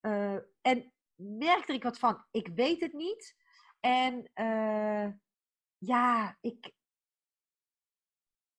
[0.00, 3.36] eh, en merkte ik wat van, ik weet het niet.
[3.80, 4.30] En
[5.78, 6.72] ja, ik,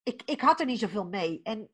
[0.02, 1.40] ik, ik had er niet zoveel mee.
[1.42, 1.70] En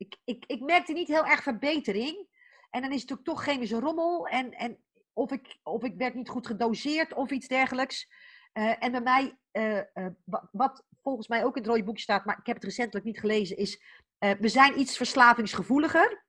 [0.00, 2.28] ik, ik, ik merkte niet heel erg verbetering.
[2.70, 4.26] En dan is het natuurlijk toch chemische rommel.
[4.26, 4.78] En, en
[5.12, 8.08] of, ik, of ik werd niet goed gedoseerd of iets dergelijks.
[8.52, 9.84] Eh, en bij mij, eh, eh,
[10.24, 13.06] wa- wat volgens mij ook in het rode boekje staat, maar ik heb het recentelijk
[13.06, 13.82] niet gelezen, is
[14.18, 16.24] we zijn iets verslavingsgevoeliger.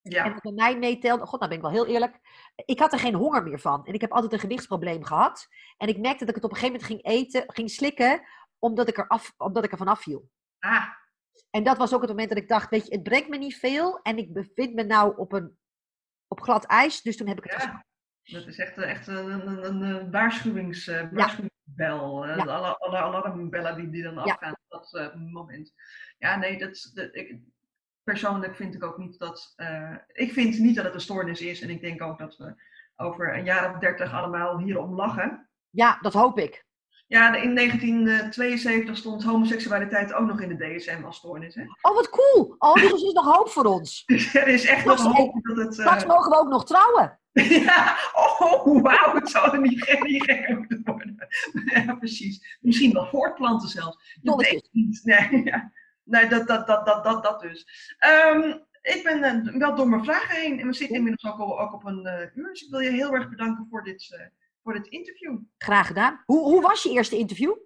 [0.00, 0.24] Ja.
[0.24, 2.18] En wat bij mij meetelde, god, nou ben ik wel heel eerlijk.
[2.64, 3.86] Ik had er geen honger meer van.
[3.86, 5.46] En ik heb altijd een gewichtsprobleem gehad.
[5.76, 8.22] En ik merkte dat ik het op een gegeven moment ging eten, ging slikken,
[8.58, 10.28] omdat ik er, af, omdat ik er vanaf viel.
[10.58, 10.86] Ah,
[11.50, 13.56] En dat was ook het moment dat ik dacht, weet je, het brengt me niet
[13.56, 14.00] veel.
[14.02, 15.56] En ik bevind me nou op, een,
[16.28, 17.02] op glad ijs.
[17.02, 17.84] Dus toen heb ik het ja.
[18.22, 22.26] Dat is echt, echt een, een, een, een waarschuwings, eh, waarschuwingsbel.
[22.26, 22.36] eh.
[22.46, 24.20] Alle, alle alarmbellen die, die dan Ja.
[24.20, 25.72] afgaan op dat eh, moment.
[26.18, 27.38] Ja, nee, dat, dat, ik,
[28.02, 29.54] persoonlijk vind ik ook niet dat.
[30.12, 31.60] ik vind niet dat het een stoornis is.
[31.60, 32.54] En ik denk ook dat we
[32.96, 35.48] over een jaar of dertig allemaal hierom lachen.
[35.70, 36.64] Ja, dat hoop ik.
[37.12, 41.54] Ja, in 1972 stond homoseksualiteit ook nog in de DSM als stoornis.
[41.54, 41.62] Hè?
[41.82, 42.54] Oh, wat cool.
[42.58, 44.02] Oh, dus er is nog hoop voor ons.
[44.32, 45.66] Er is echt nog hoop dat het.
[45.66, 47.18] eh, Straks mogen we ook nog trouwen.
[47.66, 51.28] Ja, oh wauw, het zou er niet, niet gekker moeten worden.
[51.86, 52.58] Ja, precies.
[52.60, 54.18] Misschien wel voortplanten zelfs.
[54.22, 54.52] Dolletjes.
[54.52, 55.00] weet niet.
[55.04, 55.72] Nee, ja.
[56.04, 57.66] Nee, dat, dat, dat, dat, dat, dat dus.
[57.98, 61.60] Ehm, ik ben eh, wel door mijn vragen heen en we zitten inmiddels ook, al,
[61.60, 62.48] ook op een eh, uur.
[62.48, 64.02] Dus ik wil je heel erg bedanken voor dit,
[64.62, 65.38] voor dit interview.
[65.58, 66.22] Graag gedaan.
[66.24, 67.50] Hoe, hoe was je eerste interview?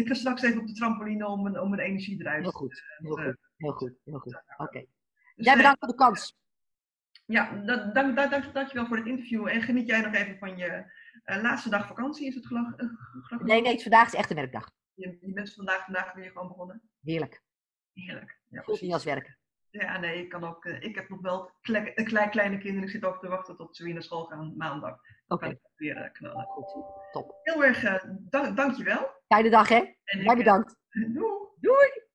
[0.00, 2.82] ik ga straks even op de trampoline om mijn, om mijn energie eruit Heel goed,
[2.98, 4.42] heel goed, heel goed, heel goed.
[4.56, 4.84] Oké.
[5.34, 6.38] Dus, Jij bedankt voor de kans.
[7.24, 9.48] Ja, dank, dank, dank, dankjewel voor het interview.
[9.48, 10.92] En geniet jij nog even van je
[11.24, 13.38] eh, laatste dag vakantie, is het geloof eh?
[13.40, 14.70] Nee, nee, het vandaag is echt een werkdag.
[14.94, 16.82] Je, je bent vandaag, vandaag weer gewoon begonnen.
[17.00, 17.42] Heerlijk.
[17.92, 18.40] Heerlijk.
[18.48, 19.38] Ja, Voelt niet als werken.
[19.70, 20.64] Ja, nee, ik kan ook.
[20.64, 22.82] Eh, ik heb nog wel klein, kleine kinderen.
[22.82, 24.96] Ik zit ook te wachten tot ze weer naar school gaan maandag.
[25.26, 25.48] Dan okay.
[25.48, 26.44] kan ik weer eh, knallen.
[26.44, 27.38] Goed, top.
[27.42, 29.10] Heel erg eh, dank, dankjewel.
[29.28, 29.94] Fijne dag, hè?
[30.04, 30.76] En bedankt.
[31.14, 31.48] Doei.
[31.60, 32.08] Doei.